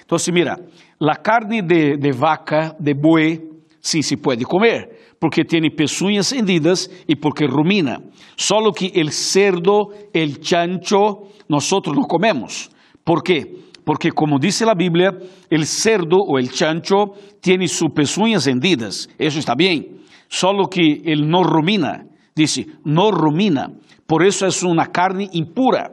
Entonces, 0.00 0.32
mira, 0.32 0.58
la 0.98 1.16
carne 1.16 1.62
de, 1.62 2.12
vaca, 2.12 2.76
de 2.78 2.94
buey, 2.94 3.40
sí 3.80 4.02
se 4.02 4.16
puede 4.16 4.44
comer, 4.44 5.14
porque 5.18 5.44
tiene 5.44 5.70
pezuñas 5.70 6.32
hendidas 6.32 6.90
y 7.06 7.16
porque 7.16 7.46
rumina. 7.46 8.00
Solo 8.36 8.72
que 8.72 8.86
el 8.94 9.10
cerdo, 9.10 9.88
el 10.12 10.40
chancho, 10.40 11.28
nosotros 11.48 11.96
no 11.96 12.02
comemos. 12.02 12.70
¿Por 13.04 13.22
qué? 13.22 13.62
Porque 13.84 14.12
como 14.12 14.38
dice 14.38 14.64
la 14.64 14.74
Biblia, 14.74 15.10
el 15.50 15.66
cerdo 15.66 16.18
o 16.18 16.38
el 16.38 16.50
chancho 16.50 17.14
tiene 17.40 17.66
sus 17.66 17.90
pezuñas 17.90 18.46
hendidas. 18.46 19.08
Eso 19.18 19.38
está 19.38 19.54
bien. 19.54 20.02
Solo 20.28 20.68
que 20.68 21.02
él 21.04 21.28
no 21.28 21.42
rumina. 21.42 22.06
Dice, 22.34 22.66
no 22.84 23.10
rumina. 23.10 23.72
Por 24.06 24.24
eso 24.24 24.46
es 24.46 24.62
una 24.62 24.86
carne 24.86 25.28
impura. 25.32 25.92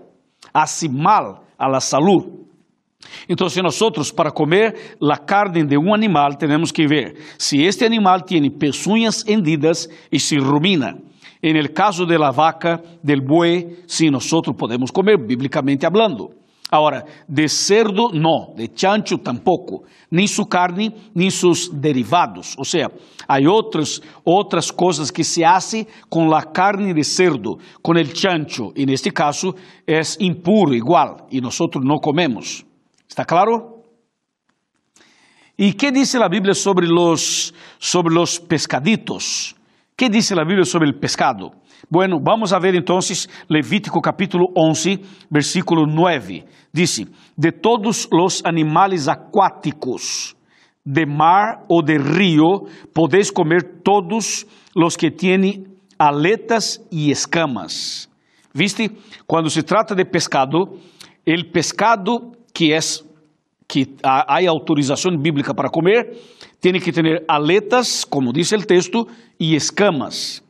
Hace 0.54 0.90
mal 0.90 1.42
a 1.58 1.70
la 1.70 1.80
salud. 1.80 2.40
Entonces 3.28 3.64
nosotros 3.64 4.12
para 4.12 4.32
comer 4.32 4.98
la 5.00 5.18
carne 5.18 5.64
de 5.64 5.78
un 5.78 5.94
animal 5.94 6.38
tenemos 6.38 6.74
que 6.74 6.88
ver 6.88 7.16
si 7.38 7.66
este 7.66 7.86
animal 7.86 8.26
tiene 8.26 8.52
pezuñas 8.52 9.24
hendidas 9.28 9.90
y 10.12 10.20
si 10.20 10.38
rumina. 10.38 10.98
En 11.42 11.56
el 11.56 11.72
caso 11.72 12.06
de 12.06 12.20
la 12.20 12.32
vaca, 12.32 12.82
del 13.02 13.22
buey, 13.22 13.84
sí 13.86 14.10
nosotros 14.10 14.56
podemos 14.58 14.92
comer, 14.92 15.18
bíblicamente 15.26 15.86
hablando. 15.86 16.32
Ahora, 16.72 17.04
de 17.28 17.50
cerdo 17.50 18.12
no, 18.14 18.54
de 18.56 18.72
chancho 18.72 19.18
tampoco, 19.18 19.84
ni 20.12 20.28
su 20.28 20.48
carne 20.48 20.94
ni 21.16 21.32
sus 21.32 21.72
derivados. 21.74 22.56
O 22.60 22.64
sea, 22.64 22.92
hay 23.28 23.48
otras, 23.48 24.02
otras 24.24 24.72
cosas 24.72 25.12
que 25.12 25.24
se 25.24 25.44
hace 25.44 25.88
con 26.10 26.30
la 26.30 26.52
carne 26.52 26.94
de 26.94 27.04
cerdo, 27.04 27.58
con 27.82 27.98
el 27.98 28.14
chancho. 28.14 28.72
En 28.76 28.90
este 28.90 29.12
caso 29.12 29.56
es 29.86 30.16
impuro 30.20 30.76
igual 30.76 31.26
y 31.32 31.42
nosotros 31.42 31.84
no 31.84 31.98
comemos. 31.98 32.64
¿Está 33.08 33.26
claro? 33.26 33.84
¿Y 35.58 35.74
qué 35.74 35.92
dice 35.92 36.20
la 36.20 36.30
Biblia 36.30 36.54
sobre 36.54 36.88
los, 36.88 37.54
sobre 37.80 38.14
los 38.14 38.40
pescaditos? 38.40 39.56
¿Qué 39.96 40.08
dice 40.08 40.36
la 40.36 40.44
Biblia 40.44 40.66
sobre 40.66 40.88
el 40.88 41.00
pescado? 41.00 41.52
Bueno, 41.88 42.20
vamos 42.22 42.52
a 42.52 42.60
ver 42.60 42.76
entonces 42.76 43.30
Levítico 43.48 44.02
capítulo 44.02 44.46
11, 44.56 45.00
versículo 45.30 45.86
9. 45.88 46.46
Dice, 46.74 47.08
de 47.36 47.52
todos 47.52 48.10
los 48.12 48.44
animales 48.46 49.08
acuáticos 49.08 50.36
de 50.84 51.06
mar 51.06 51.64
o 51.68 51.82
de 51.82 51.98
río, 51.98 52.64
podéis 52.94 53.32
comer 53.32 53.82
todos 53.84 54.46
los 54.76 54.98
que 54.98 55.12
tienen 55.12 55.78
aletas 55.98 56.82
y 56.90 57.12
escamas. 57.12 58.10
¿Viste? 58.54 58.92
Cuando 59.26 59.50
se 59.50 59.64
trata 59.64 59.94
de 59.94 60.06
pescado, 60.06 60.74
el 61.26 61.52
pescado 61.52 62.32
que 62.54 62.76
es 62.76 63.06
que 63.68 63.88
hay 64.04 64.48
autorización 64.48 65.22
bíblica 65.22 65.54
para 65.54 65.70
comer, 65.70 66.18
tiene 66.60 66.80
que 66.80 66.92
tener 66.92 67.24
aletas, 67.28 68.04
como 68.04 68.34
dice 68.34 68.56
el 68.56 68.66
texto, 68.66 69.06
y 69.38 69.56
escamas. 69.56 70.44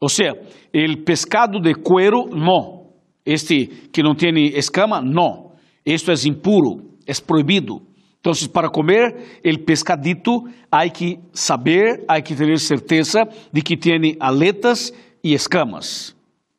O 0.00 0.08
sea, 0.08 0.32
el 0.72 1.04
pescado 1.04 1.60
de 1.60 1.74
cuero, 1.74 2.26
no. 2.30 2.92
Este 3.24 3.90
que 3.92 4.02
no 4.02 4.14
tiene 4.14 4.56
escama, 4.56 5.00
no. 5.00 5.52
Esto 5.84 6.12
es 6.12 6.24
impuro, 6.24 6.82
es 7.06 7.20
prohibido. 7.20 7.82
Entonces, 8.16 8.48
para 8.48 8.68
comer 8.68 9.40
el 9.42 9.64
pescadito 9.64 10.44
hay 10.70 10.90
que 10.90 11.20
saber, 11.32 12.04
hay 12.08 12.22
que 12.22 12.34
tener 12.34 12.58
certeza 12.58 13.20
de 13.52 13.62
que 13.62 13.76
tiene 13.76 14.16
aletas 14.20 14.92
y 15.22 15.34
escamas. 15.34 16.16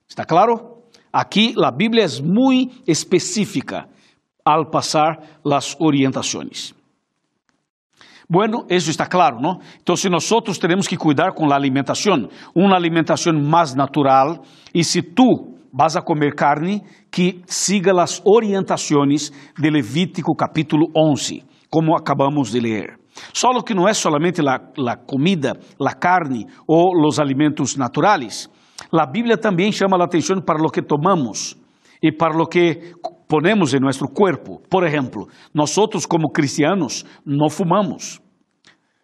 ¿Está 0.07 0.25
claro? 0.25 0.83
Aquí 1.11 1.53
la 1.55 1.71
Biblia 1.71 2.05
es 2.05 2.21
muy 2.21 2.71
específica 2.85 3.89
al 4.43 4.69
pasar 4.69 5.39
las 5.43 5.75
orientaciones. 5.79 6.73
Bueno, 8.31 8.65
eso 8.69 8.91
está 8.91 9.07
claro, 9.07 9.39
¿no? 9.41 9.57
Entonces 9.79 10.11
nosotros 10.11 10.59
tenemos 10.59 10.87
que 10.87 10.99
cuidar 10.99 11.33
con 11.33 11.49
la 11.49 11.55
alimentación, 11.55 12.29
una 12.53 12.77
alimentación 12.77 13.49
más 13.49 13.75
natural. 13.75 14.41
Y 14.71 14.83
si 14.83 15.01
tú 15.01 15.57
vas 15.71 15.95
a 15.95 16.03
comer 16.03 16.35
carne, 16.35 16.83
que 17.09 17.41
siga 17.47 17.91
las 17.91 18.21
orientaciones 18.23 19.33
de 19.57 19.71
Levítico 19.71 20.35
capítulo 20.35 20.85
11, 20.93 21.43
como 21.71 21.97
acabamos 21.97 22.51
de 22.51 22.61
leer. 22.61 22.99
Solo 23.31 23.63
que 23.63 23.73
no 23.73 23.89
es 23.89 23.97
solamente 23.97 24.43
la, 24.43 24.61
la 24.75 24.97
comida, 24.97 25.53
la 25.79 25.95
carne 25.95 26.45
o 26.67 26.91
los 26.93 27.17
alimentos 27.17 27.79
naturales. 27.79 28.47
La 28.91 29.07
Biblia 29.07 29.37
también 29.37 29.71
llama 29.71 29.97
la 29.97 30.05
atención 30.05 30.43
para 30.45 30.59
lo 30.59 30.69
que 30.69 30.83
tomamos 30.83 31.57
y 31.99 32.11
para 32.11 32.35
lo 32.35 32.45
que 32.45 32.93
ponemos 33.29 33.73
en 33.75 33.83
nuestro 33.83 34.07
cuerpo. 34.07 34.59
Por 34.67 34.87
ejemplo, 34.87 35.27
nosotros 35.53 36.07
como 36.07 36.29
cristianos 36.29 37.05
no 37.23 37.47
fumamos. 37.47 38.19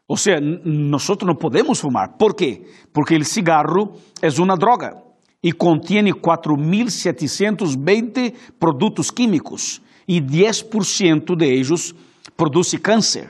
O 0.07 0.17
sea, 0.17 0.39
nosotros 0.41 1.27
no 1.27 1.37
podemos 1.37 1.79
fumar. 1.79 2.17
¿Por 2.17 2.35
qué? 2.35 2.63
Porque 2.91 3.15
el 3.15 3.23
cigarro 3.23 3.91
es 4.23 4.39
una 4.39 4.55
droga 4.55 5.03
y 5.43 5.51
contiene 5.51 6.11
4.720 6.11 8.33
productos 8.57 9.11
químicos 9.11 9.83
y 10.07 10.21
10% 10.21 11.37
de 11.37 11.59
ellos 11.59 11.95
produce 12.35 12.81
cáncer. 12.81 13.29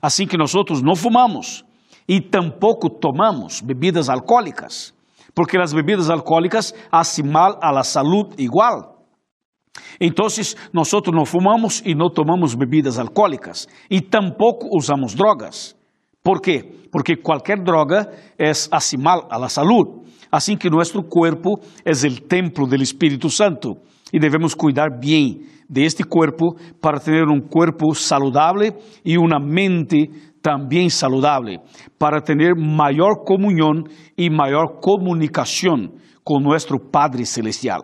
Así 0.00 0.28
que 0.28 0.38
nosotros 0.38 0.80
no 0.80 0.94
fumamos 0.94 1.64
y 2.06 2.20
tampoco 2.20 2.88
tomamos 2.88 3.66
bebidas 3.66 4.08
alcohólicas, 4.08 4.94
porque 5.34 5.58
las 5.58 5.74
bebidas 5.74 6.08
alcohólicas 6.08 6.72
hacen 6.92 7.32
mal 7.32 7.56
a 7.60 7.72
la 7.72 7.82
salud 7.82 8.32
igual. 8.36 8.94
Entonces, 9.98 10.56
nosotros 10.72 11.14
no 11.14 11.24
fumamos 11.24 11.82
y 11.84 11.94
no 11.94 12.10
tomamos 12.10 12.56
bebidas 12.56 12.98
alcohólicas 12.98 13.68
y 13.88 14.02
tampoco 14.02 14.66
usamos 14.70 15.16
drogas. 15.16 15.76
¿Por 16.22 16.40
qué? 16.40 16.88
Porque 16.90 17.16
cualquier 17.22 17.62
droga 17.62 18.08
es 18.36 18.68
hace 18.72 18.98
mal 18.98 19.20
a 19.30 19.38
la 19.38 19.48
salud. 19.48 20.02
Así 20.30 20.56
que 20.56 20.68
nuestro 20.68 21.02
cuerpo 21.02 21.60
es 21.84 22.04
el 22.04 22.22
templo 22.22 22.66
del 22.66 22.82
Espíritu 22.82 23.30
Santo 23.30 23.78
y 24.10 24.18
debemos 24.18 24.56
cuidar 24.56 24.98
bien 25.00 25.42
de 25.68 25.84
este 25.84 26.04
cuerpo 26.04 26.56
para 26.80 26.98
tener 26.98 27.24
un 27.24 27.40
cuerpo 27.40 27.94
saludable 27.94 28.74
y 29.04 29.16
una 29.16 29.38
mente 29.38 30.10
también 30.42 30.90
saludable, 30.90 31.60
para 31.98 32.20
tener 32.20 32.54
mayor 32.56 33.24
comunión 33.24 33.84
y 34.16 34.30
mayor 34.30 34.78
comunicación 34.80 35.94
con 36.22 36.42
nuestro 36.42 36.78
Padre 36.78 37.24
Celestial. 37.24 37.82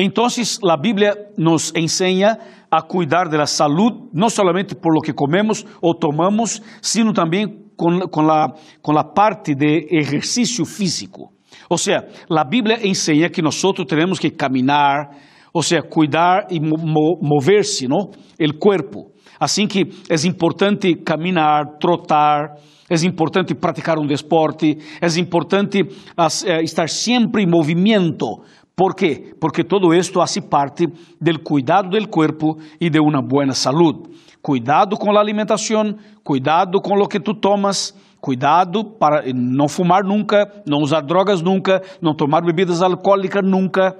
Entonces 0.00 0.60
la 0.62 0.76
Biblia 0.76 1.12
nos 1.36 1.74
enseña 1.74 2.38
a 2.70 2.82
cuidar 2.82 3.28
de 3.28 3.36
la 3.36 3.48
salud, 3.48 4.08
no 4.12 4.30
solamente 4.30 4.76
por 4.76 4.94
lo 4.94 5.00
que 5.00 5.12
comemos 5.12 5.66
o 5.80 5.92
tomamos, 5.96 6.62
sino 6.80 7.12
también 7.12 7.72
con, 7.74 8.02
con, 8.02 8.28
la, 8.28 8.54
con 8.80 8.94
la 8.94 9.12
parte 9.12 9.56
de 9.56 9.88
ejercicio 9.90 10.64
físico. 10.64 11.32
O 11.68 11.76
sea, 11.76 12.06
la 12.28 12.44
Biblia 12.44 12.78
enseña 12.80 13.28
que 13.28 13.42
nosotros 13.42 13.88
tenemos 13.88 14.20
que 14.20 14.30
caminar, 14.30 15.10
o 15.52 15.64
sea, 15.64 15.82
cuidar 15.82 16.46
y 16.48 16.60
mo 16.60 17.18
moverse, 17.20 17.88
¿no? 17.88 18.10
El 18.38 18.56
cuerpo. 18.56 19.10
Así 19.40 19.66
que 19.66 19.82
es 20.08 20.24
importante 20.24 21.02
caminar, 21.02 21.76
trotar, 21.80 22.54
es 22.88 23.04
importante 23.04 23.54
praticar 23.54 23.98
un 23.98 24.06
deporte, 24.06 24.78
es 25.00 25.16
importante 25.16 25.82
uh, 25.82 26.50
estar 26.62 26.88
siempre 26.88 27.42
en 27.42 27.50
movimiento 27.50 28.42
¿Por 28.78 28.94
qué? 28.94 29.34
Porque 29.40 29.64
todo 29.64 29.92
esto 29.92 30.22
hace 30.22 30.40
parte 30.40 30.86
del 31.18 31.42
cuidado 31.42 31.90
del 31.90 32.06
cuerpo 32.06 32.58
y 32.78 32.88
de 32.88 33.00
una 33.00 33.20
buena 33.20 33.52
salud. 33.52 34.08
Cuidado 34.40 34.96
con 34.96 35.12
la 35.12 35.20
alimentación, 35.20 35.96
cuidado 36.22 36.80
con 36.80 36.96
lo 36.96 37.08
que 37.08 37.18
tú 37.18 37.40
tomas, 37.40 37.98
cuidado 38.20 38.96
para 38.96 39.24
no 39.34 39.66
fumar 39.66 40.04
nunca, 40.04 40.62
no 40.64 40.78
usar 40.78 41.04
drogas 41.04 41.42
nunca, 41.42 41.82
no 42.00 42.14
tomar 42.14 42.44
bebidas 42.46 42.80
alcohólicas 42.80 43.42
nunca, 43.42 43.96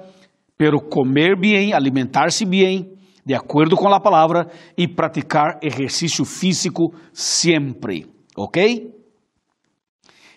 pero 0.55 0.79
comer 0.79 1.35
bien, 1.37 1.73
alimentarse 1.73 2.45
bien, 2.45 2.93
de 3.25 3.35
acuerdo 3.35 3.75
con 3.75 3.91
la 3.91 3.99
palabra, 3.99 4.47
y 4.77 4.87
practicar 4.87 5.59
ejercicio 5.61 6.23
físico 6.23 6.93
siempre. 7.11 8.05
¿Ok? 8.33 8.57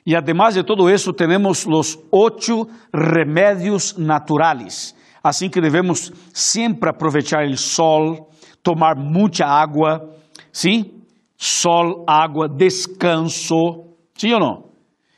Y 0.05 0.15
además 0.15 0.55
de 0.55 0.65
todo 0.65 0.88
eso, 0.88 1.12
tenemos 1.12 1.67
los 1.67 1.99
ocho 2.11 2.67
remedios 2.93 3.97
naturales. 3.99 4.97
Así 5.23 5.49
que 5.49 5.61
debemos 5.61 6.12
siempre 6.33 6.91
aprovechar 6.91 7.45
el 7.45 7.57
sol, 7.57 8.27
tomar 8.62 8.97
muita 8.97 9.47
água, 9.47 10.11
sim? 10.51 11.05
Sol, 11.37 12.05
água, 12.07 12.49
descanso, 12.49 13.95
sim 14.17 14.33
ou 14.33 14.41
não? 14.41 14.73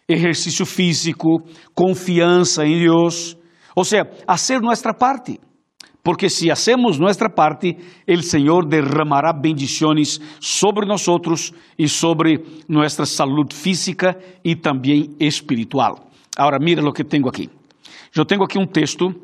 Exercício 0.06 0.66
físico, 0.66 1.42
confiança 1.74 2.66
em 2.66 2.78
Deus, 2.80 3.38
ou 3.74 3.84
seja, 3.84 4.04
fazer 4.26 4.60
nossa 4.60 4.92
parte. 4.92 5.40
Porque 6.04 6.28
se 6.28 6.52
hacemos 6.52 7.00
nuestra 7.00 7.30
parte, 7.30 7.78
el 8.06 8.22
Señor 8.24 8.68
derramará 8.68 9.32
bendiciones 9.32 10.20
sobre 10.38 10.86
nosotros 10.86 11.54
y 11.78 11.88
sobre 11.88 12.42
nuestra 12.68 13.06
salud 13.06 13.50
física 13.50 14.14
y 14.42 14.56
también 14.56 15.16
espiritual. 15.18 15.94
Ahora 16.36 16.58
mira 16.60 16.82
lo 16.82 16.92
que 16.92 17.04
tengo 17.04 17.30
aquí. 17.30 17.48
Yo 18.12 18.26
tengo 18.26 18.44
aquí 18.44 18.58
un 18.58 18.68
texto 18.68 19.14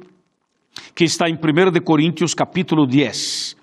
que 0.94 1.04
está 1.04 1.28
en 1.28 1.38
1 1.38 1.70
de 1.70 1.82
Corintios 1.82 2.34
capítulo 2.34 2.86
10. 2.86 3.58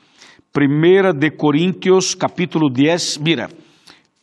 1 0.56 1.14
de 1.14 1.36
Corintios 1.36 2.16
capítulo 2.16 2.68
10, 2.72 3.22
mira, 3.22 3.50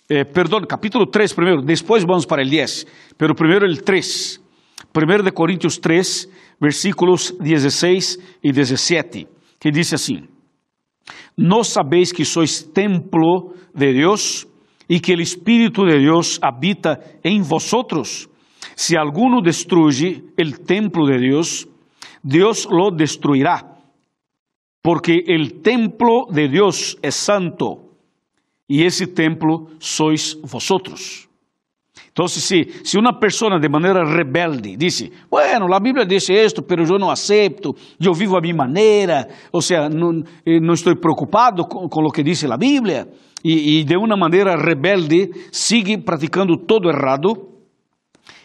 eh, 0.08 0.24
perdón, 0.24 0.66
capítulo 0.68 1.06
3 1.10 1.34
primero, 1.34 1.62
después 1.62 2.04
vamos 2.04 2.26
para 2.26 2.42
el 2.42 2.48
10, 2.48 2.86
pero 3.16 3.34
primero 3.34 3.66
el 3.66 3.82
3. 3.82 4.40
1 4.94 5.24
de 5.24 5.32
Corintios 5.32 5.78
3, 5.78 6.28
versículos 6.60 7.34
16 7.40 8.38
e 8.44 8.52
17, 8.52 9.26
que 9.58 9.72
diz 9.72 9.92
assim: 9.92 10.28
Não 11.36 11.64
sabeis 11.64 12.12
que 12.12 12.24
sois 12.24 12.62
templo 12.62 13.54
de 13.74 13.92
Deus 13.92 14.46
e 14.88 15.00
que 15.00 15.12
o 15.12 15.20
Espírito 15.20 15.84
de 15.84 15.98
Deus 15.98 16.38
habita 16.40 17.00
em 17.24 17.42
vosotros? 17.42 18.28
Se 18.76 18.96
alguno 18.96 19.40
destruye 19.40 20.22
el 20.36 20.60
templo 20.60 21.06
de 21.06 21.18
Deus, 21.18 21.66
Deus 22.22 22.66
lo 22.70 22.90
destruirá, 22.90 23.76
porque 24.80 25.24
el 25.26 25.60
templo 25.60 26.26
de 26.30 26.48
Deus 26.48 26.96
é 27.02 27.10
santo 27.10 27.90
e 28.68 28.82
esse 28.82 29.08
templo 29.08 29.70
sois 29.80 30.38
vosotros. 30.42 31.28
Então, 32.14 32.28
se, 32.28 32.70
se 32.84 32.96
uma 32.96 33.12
pessoa 33.12 33.58
de 33.58 33.68
maneira 33.68 34.04
rebelde 34.04 34.76
disse, 34.76 35.12
bueno, 35.28 35.74
a 35.74 35.80
Bíblia 35.80 36.06
diz 36.06 36.28
isto, 36.28 36.62
pero 36.62 36.84
eu 36.84 36.96
não 36.96 37.10
aceito, 37.10 37.74
eu 38.00 38.14
vivo 38.14 38.36
a 38.36 38.40
minha 38.40 38.54
maneira, 38.54 39.28
ou 39.50 39.60
seja, 39.60 39.88
não, 39.88 40.22
eh, 40.46 40.60
estou 40.72 40.94
preocupado 40.94 41.64
com, 41.66 41.88
o 41.88 42.12
que 42.12 42.22
diz 42.22 42.44
a 42.44 42.56
Bíblia, 42.56 43.08
e 43.44 43.82
de 43.82 43.96
uma 43.96 44.16
maneira 44.16 44.54
rebelde 44.54 45.28
sigue 45.50 45.98
praticando 45.98 46.56
todo 46.56 46.88
errado, 46.88 47.48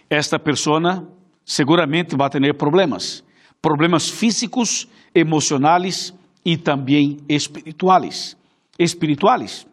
esta 0.09 0.39
pessoa 0.39 1.07
seguramente 1.45 2.17
vai 2.17 2.27
ter 2.27 2.53
problemas, 2.55 3.23
problemas 3.61 4.09
físicos, 4.09 4.87
emocionais 5.13 6.11
e 6.43 6.57
também 6.57 7.17
espirituais. 7.29 8.35
Espirituais. 8.79 9.67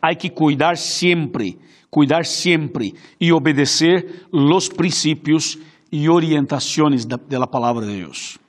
Há 0.00 0.14
que 0.14 0.30
cuidar 0.30 0.76
sempre 0.76 1.58
cuidar 1.92 2.24
siempre 2.24 2.94
y 3.18 3.30
obedecer 3.32 4.24
los 4.32 4.70
principios 4.70 5.58
y 5.90 6.08
orientaciones 6.08 7.06
de 7.06 7.38
la 7.38 7.46
palabra 7.46 7.84
de 7.84 7.96
Dios. 7.96 8.40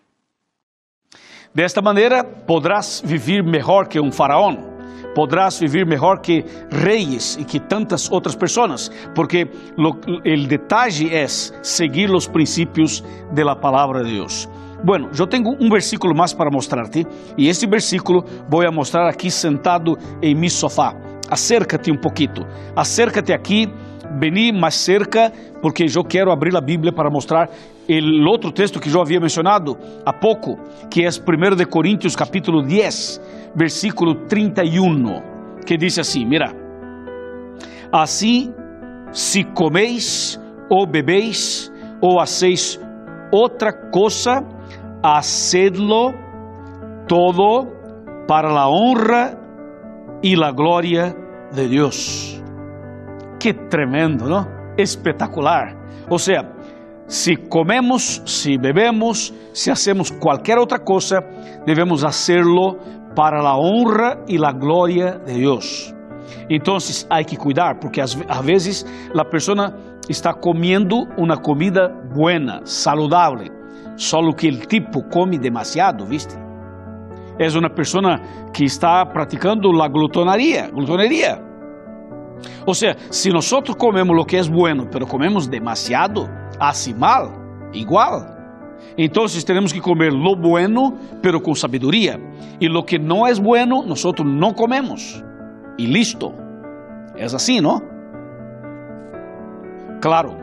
De 1.54 1.66
esta 1.66 1.82
manera 1.82 2.24
podrás 2.24 3.04
vivir 3.06 3.44
mejor 3.44 3.90
que 3.90 4.00
un 4.00 4.14
faraón, 4.14 4.60
podrás 5.14 5.60
vivir 5.60 5.86
mejor 5.86 6.22
que 6.22 6.46
reyes 6.72 7.38
y 7.38 7.44
que 7.44 7.60
tantas 7.60 8.10
otras 8.10 8.38
personas, 8.38 8.90
porque 9.14 9.52
lo, 9.76 10.00
el 10.24 10.48
detalle 10.48 11.22
es 11.22 11.54
seguir 11.62 12.10
los 12.10 12.30
principios 12.30 13.04
de 13.34 13.44
la 13.44 13.56
de 13.56 14.10
Dios. 14.10 14.50
Bueno, 14.86 15.10
eu 15.18 15.28
tenho 15.28 15.50
um 15.60 15.70
versículo 15.70 16.16
mais 16.16 16.34
para 16.34 16.50
mostrar-te, 16.50 17.06
e 17.38 17.50
este 17.50 17.68
versículo 17.68 18.24
vou 18.50 18.70
mostrar 18.72 19.10
aqui 19.10 19.30
sentado 19.30 19.98
em 20.22 20.34
meu 20.34 20.50
sofá 20.50 21.13
acércate 21.34 21.92
um 21.92 21.98
pouquinho, 21.98 22.46
acércate 22.76 23.34
aqui, 23.34 23.68
vení 24.20 24.52
mais 24.52 24.76
cerca, 24.76 25.32
porque 25.62 25.84
eu 25.84 26.04
quero 26.04 26.32
abrir 26.32 26.56
a 26.56 26.62
Bíblia 26.62 26.94
para 26.94 27.10
mostrar 27.10 27.50
o 27.90 28.30
outro 28.30 28.52
texto 28.52 28.80
que 28.80 28.94
eu 28.94 29.02
havia 29.02 29.20
mencionado 29.20 29.76
há 30.06 30.14
pouco, 30.14 30.58
que 30.92 31.04
é 31.04 31.10
1 31.10 31.56
de 31.56 31.66
Coríntios 31.66 32.16
capítulo 32.16 32.62
10, 32.62 33.52
versículo 33.56 34.28
31, 34.28 35.22
que 35.66 35.76
diz 35.76 35.98
assim, 35.98 36.24
mira, 36.24 36.54
assim 37.92 38.54
se 39.12 39.44
comeis 39.44 40.40
ou 40.70 40.86
bebeis 40.86 41.72
ou 42.00 42.20
hacéis 42.20 42.80
outra 43.32 43.74
coisa, 43.74 44.44
hacedlo 45.02 46.14
todo 47.08 47.68
para 48.28 48.50
a 48.50 48.70
honra 48.70 49.38
e 50.22 50.42
a 50.42 50.52
glória 50.52 51.23
de 51.54 51.68
Deus. 51.68 52.42
Que 53.40 53.54
tremendo, 53.54 54.28
¿no? 54.28 54.48
Espetacular. 54.78 55.76
O 56.10 56.18
sea, 56.18 56.52
si 57.08 57.36
comemos, 57.36 58.22
si 58.26 58.58
bebemos, 58.58 59.34
si 59.52 59.70
hacemos 59.70 60.12
cualquier 60.12 60.60
otra 60.60 60.80
cosa, 60.80 61.20
debemos 61.66 62.04
hacerlo 62.04 62.78
para 63.16 63.42
la 63.42 63.56
honra 63.56 64.24
y 64.28 64.38
la 64.38 64.52
gloria 64.52 65.18
de 65.18 65.34
Dios. 65.34 65.94
Entonces 66.50 67.06
hay 67.10 67.26
que 67.26 67.38
cuidar, 67.38 67.80
porque 67.80 68.02
a 68.02 68.42
veces 68.42 68.86
la 69.14 69.26
persona 69.26 69.76
está 70.10 70.34
comiendo 70.34 71.06
una 71.18 71.38
comida 71.38 71.90
buena, 72.14 72.62
saludable, 72.64 73.52
solo 73.96 74.34
que 74.34 74.48
el 74.48 74.68
tipo 74.68 75.08
come 75.10 75.38
demasiado, 75.38 76.06
¿viste? 76.06 76.43
És 77.40 77.56
uma 77.56 77.70
pessoa 77.70 78.20
que 78.54 78.64
está 78.64 79.06
praticando 79.06 79.70
a 79.82 79.88
glutonaria, 79.88 80.70
glutoneria. 80.70 81.42
Ou 82.66 82.74
seja, 82.74 82.96
se 83.10 83.30
nós 83.30 83.50
comemos 83.78 84.18
o 84.18 84.26
que 84.26 84.38
é 84.38 84.44
bueno, 84.44 84.88
pero 84.92 85.08
comemos 85.08 85.48
demasiado, 85.48 86.30
assim 86.60 86.94
mal, 86.94 87.32
igual. 87.74 88.34
Então, 88.98 89.26
temos 89.46 89.72
que 89.72 89.82
comer 89.82 90.12
lo 90.14 90.36
bueno, 90.36 90.94
pero 91.22 91.42
com 91.42 91.56
sabedoria. 91.56 92.20
E 92.60 92.68
lo 92.68 92.84
que 92.84 93.00
não 93.00 93.26
é 93.26 93.34
bueno, 93.34 93.84
nós 93.86 94.04
não 94.24 94.54
comemos. 94.54 95.24
E 95.78 95.86
listo. 95.86 96.32
É 97.16 97.26
assim, 97.26 97.62
não? 97.62 97.82
Claro, 100.02 100.36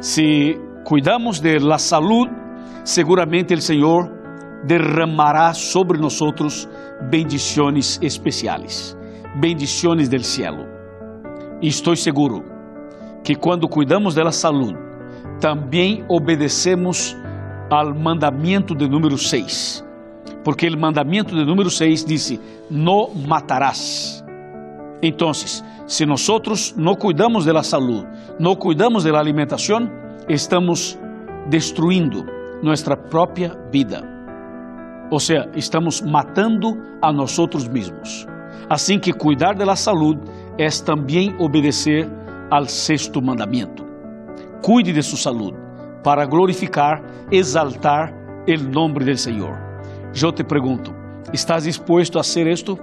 se 0.00 0.58
cuidamos 0.84 1.40
de 1.40 1.58
la 1.58 1.78
salud, 1.78 2.28
seguramente 2.82 3.54
o 3.54 3.60
Senhor 3.60 4.10
derramará 4.66 5.52
sobre 5.52 5.98
nós 5.98 6.20
bendições 7.10 7.98
especiais, 8.02 8.96
bendições 9.40 10.08
del 10.08 10.22
cielo. 10.22 10.66
E 11.60 11.68
estou 11.68 11.94
seguro 11.96 12.44
que 13.22 13.34
quando 13.34 13.68
cuidamos 13.68 14.14
da 14.14 14.30
saúde, 14.30 14.76
também 15.40 16.04
obedecemos 16.08 17.16
ao 17.70 17.94
mandamento 17.94 18.74
de 18.74 18.88
número 18.88 19.18
6. 19.18 19.84
Porque 20.44 20.68
o 20.68 20.78
mandamento 20.78 21.34
de 21.34 21.44
número 21.44 21.70
6 21.70 22.04
disse: 22.04 22.40
Não 22.70 23.10
matarás. 23.26 24.22
Então, 25.02 25.32
se 25.34 26.06
nós 26.06 26.74
não 26.76 26.94
cuidamos 26.94 27.46
da 27.46 27.62
saúde, 27.62 28.06
não 28.38 28.54
cuidamos 28.54 29.04
da 29.04 29.18
alimentação, 29.18 29.90
estamos 30.28 30.98
destruindo 31.48 32.24
nossa 32.62 32.96
própria 32.96 33.52
vida. 33.70 34.13
Ou 35.14 35.20
seja, 35.20 35.48
estamos 35.54 36.00
matando 36.00 36.76
a 37.00 37.12
nós 37.12 37.38
mesmos. 37.68 38.26
Assim 38.68 38.98
que 38.98 39.12
cuidar 39.12 39.54
da 39.54 39.76
saúde 39.76 40.22
é 40.58 40.66
também 40.84 41.32
obedecer 41.38 42.10
ao 42.50 42.64
sexto 42.64 43.22
mandamento. 43.22 43.86
Cuide 44.60 44.92
de 44.92 45.00
sua 45.04 45.18
saúde 45.18 45.56
para 46.02 46.26
glorificar, 46.26 47.00
exaltar 47.30 48.12
o 48.48 48.62
nome 48.72 49.04
do 49.04 49.16
Senhor. 49.16 49.56
Eu 50.20 50.32
te 50.32 50.42
pergunto, 50.42 50.92
¿estás 51.32 51.62
disposto 51.62 52.18
a 52.18 52.22
hacer 52.22 52.48
esto? 52.48 52.76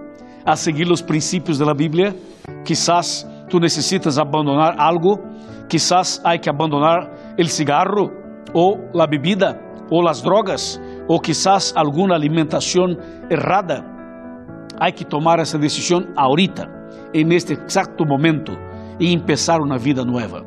A 0.46 0.56
seguir 0.56 0.90
os 0.90 1.02
princípios 1.02 1.58
da 1.58 1.74
Bíblia? 1.74 2.16
Quizás 2.64 3.28
tu 3.50 3.60
necessitas 3.60 4.18
abandonar 4.18 4.80
algo, 4.80 5.20
quizás 5.68 6.22
hay 6.24 6.40
que 6.40 6.50
abandonar 6.50 7.12
o 7.38 7.46
cigarro 7.46 8.10
ou 8.54 8.80
a 8.98 9.06
bebida 9.06 9.60
ou 9.90 10.08
as 10.08 10.22
drogas 10.22 10.80
ou 11.12 11.20
quizás 11.20 11.74
alguma 11.76 12.16
alimentação 12.16 12.96
errada, 13.30 13.84
há 14.80 14.90
que 14.94 15.04
tomar 15.04 15.40
essa 15.40 15.58
decisão 15.58 16.08
ahorita, 16.16 16.70
en 17.14 17.34
este 17.34 17.52
exacto 17.52 18.06
momento, 18.06 18.54
e 18.98 19.12
empezar 19.12 19.60
uma 19.60 19.78
vida 19.78 20.06
nova. 20.06 20.46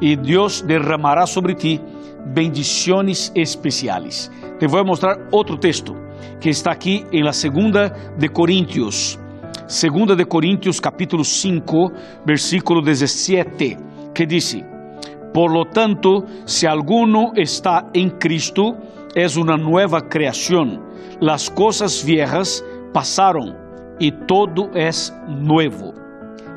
E 0.00 0.14
Deus 0.14 0.62
derramará 0.62 1.26
sobre 1.26 1.56
ti 1.56 1.80
bendições 2.24 3.32
especiais. 3.34 4.30
Te 4.60 4.68
vou 4.68 4.84
mostrar 4.84 5.16
outro 5.32 5.58
texto 5.58 5.92
que 6.38 6.50
está 6.50 6.70
aqui 6.70 7.04
em 7.12 7.24
la 7.24 7.32
segunda 7.32 7.88
de 8.16 8.28
Coríntios. 8.28 9.18
Segunda 9.66 10.14
de 10.14 10.24
Coríntios, 10.24 10.78
capítulo 10.78 11.24
5, 11.24 11.90
versículo 12.24 12.80
17, 12.80 13.76
que 14.14 14.24
diz: 14.24 14.56
Por 15.34 15.50
lo 15.50 15.64
tanto, 15.64 16.22
se 16.46 16.64
alguno 16.68 17.32
está 17.34 17.90
em 17.92 18.08
Cristo, 18.08 18.76
es 19.16 19.36
una 19.36 19.56
nueva 19.56 20.08
creación. 20.08 20.80
Las 21.18 21.50
cosas 21.50 22.04
viejas 22.04 22.64
pasaron. 22.92 23.66
e 24.00 24.10
todo 24.10 24.70
é 24.74 24.90
novo. 25.28 25.94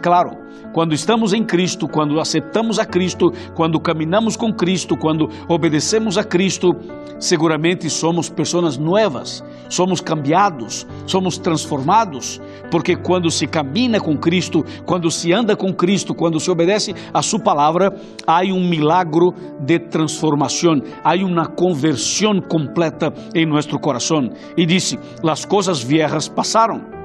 Claro, 0.01 0.37
quando 0.73 0.93
estamos 0.93 1.33
em 1.33 1.43
Cristo, 1.43 1.87
quando 1.87 2.19
aceitamos 2.19 2.79
a 2.79 2.85
Cristo, 2.85 3.31
quando 3.55 3.79
caminhamos 3.79 4.35
com 4.35 4.53
Cristo, 4.53 4.95
quando 4.95 5.29
obedecemos 5.47 6.17
a 6.17 6.23
Cristo, 6.23 6.75
seguramente 7.19 7.89
somos 7.89 8.29
pessoas 8.29 8.77
novas, 8.77 9.43
somos 9.69 10.01
cambiados, 10.01 10.85
somos 11.05 11.37
transformados, 11.37 12.41
porque 12.71 12.95
quando 12.95 13.29
se 13.29 13.47
caminha 13.47 13.99
com 13.99 14.17
Cristo, 14.17 14.63
quando 14.85 15.09
se 15.11 15.33
anda 15.33 15.55
com 15.55 15.73
Cristo, 15.73 16.13
quando 16.13 16.39
se 16.39 16.49
obedece 16.49 16.93
a 17.13 17.21
Sua 17.21 17.39
palavra, 17.39 17.93
há 18.25 18.41
um 18.43 18.67
milagro 18.67 19.33
de 19.59 19.79
transformação, 19.79 20.81
há 21.03 21.15
uma 21.15 21.47
conversão 21.47 22.41
completa 22.41 23.13
em 23.33 23.45
nosso 23.45 23.77
coração. 23.79 24.29
E 24.55 24.65
disse: 24.65 24.97
as 25.23 25.45
coisas 25.45 25.81
viejas 25.81 26.27
passaram 26.27 26.98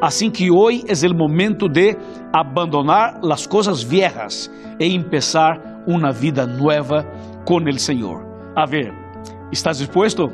Assim 0.00 0.30
que 0.30 0.50
hoje 0.50 0.84
é 0.88 1.06
o 1.06 1.14
momento 1.14 1.68
de 1.68 1.96
abandonar 2.32 3.18
as 3.32 3.46
coisas 3.46 3.82
viejas 3.82 4.50
e 4.78 4.94
empezar 4.94 5.58
uma 5.86 6.12
vida 6.12 6.46
nova 6.46 7.04
com 7.44 7.56
o 7.56 7.78
Senhor. 7.78 8.22
A 8.54 8.66
ver, 8.66 8.92
¿estás 9.50 9.78
dispuesto? 9.78 10.30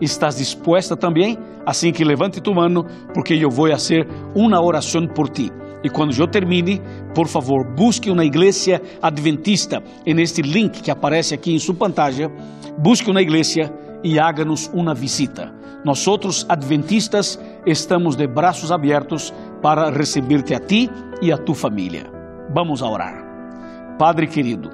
¿Estás 0.00 0.36
dispuesta 0.36 0.96
também? 0.96 1.38
Assim 1.64 1.90
que 1.92 2.04
levante 2.04 2.40
tu 2.42 2.54
mano, 2.54 2.84
porque 3.14 3.34
eu 3.34 3.48
vou 3.48 3.70
fazer 3.70 4.06
uma 4.34 4.62
oração 4.62 5.06
por 5.06 5.30
ti. 5.30 5.50
E 5.82 5.88
quando 5.88 6.18
eu 6.18 6.26
termine, 6.26 6.82
por 7.14 7.26
favor, 7.26 7.64
busque 7.74 8.10
uma 8.10 8.24
igreja 8.24 8.82
adventista 9.00 9.82
em 10.04 10.20
este 10.20 10.42
link 10.42 10.82
que 10.82 10.90
aparece 10.90 11.34
aqui 11.34 11.54
em 11.54 11.58
sua 11.58 11.74
pantalla. 11.74 12.30
Busque 12.78 13.10
uma 13.10 13.22
igreja 13.22 13.72
e 14.06 14.20
haga-nos 14.20 14.70
uma 14.72 14.94
visita. 14.94 15.52
Nós 15.84 16.06
outros 16.06 16.46
adventistas 16.48 17.40
estamos 17.66 18.14
de 18.14 18.24
braços 18.28 18.70
abertos 18.70 19.34
para 19.60 19.90
receber-te 19.90 20.54
a 20.54 20.60
ti 20.60 20.88
e 21.20 21.32
a 21.32 21.36
tua 21.36 21.56
família. 21.56 22.06
Vamos 22.54 22.82
a 22.82 22.88
orar. 22.88 23.96
Padre 23.98 24.28
querido, 24.28 24.70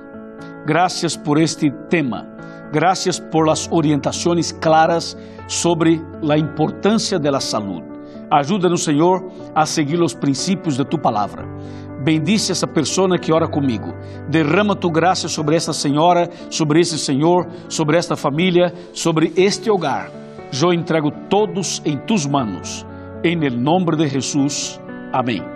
graças 0.67 1.17
por 1.17 1.41
este 1.41 1.71
tema. 1.89 2.29
Graças 2.71 3.19
por 3.19 3.47
las 3.47 3.69
orientações 3.71 4.53
claras 4.53 5.17
sobre 5.47 6.03
a 6.31 6.39
importância 6.39 7.19
da 7.19 7.41
saúde. 7.41 7.87
Ajuda-nos, 8.31 8.85
Senhor, 8.85 9.31
a 9.55 9.67
seguir 9.67 10.01
os 10.01 10.15
princípios 10.15 10.77
de 10.77 10.85
tu 10.85 10.99
palavra. 10.99 11.47
Bendice 12.03 12.51
essa 12.51 12.67
pessoa 12.67 13.19
que 13.19 13.33
ora 13.33 13.47
comigo. 13.47 13.95
Derrama 14.29 14.75
tu 14.75 14.91
graça 14.91 15.29
sobre 15.29 15.55
esta 15.55 15.73
senhora, 15.73 16.29
sobre 16.51 16.81
esse 16.81 16.99
senhor, 16.99 17.47
sobre 17.69 17.97
esta 17.97 18.17
família, 18.17 18.75
sobre 18.93 19.33
este 19.37 19.71
hogar. 19.71 20.11
Eu 20.61 20.73
entrego 20.73 21.11
todos 21.31 21.81
em 21.85 21.97
tus 21.97 22.27
manos. 22.27 22.85
Em 23.23 23.37
nome 23.51 23.97
de 23.97 24.09
Jesus. 24.09 24.81
Amém. 25.13 25.52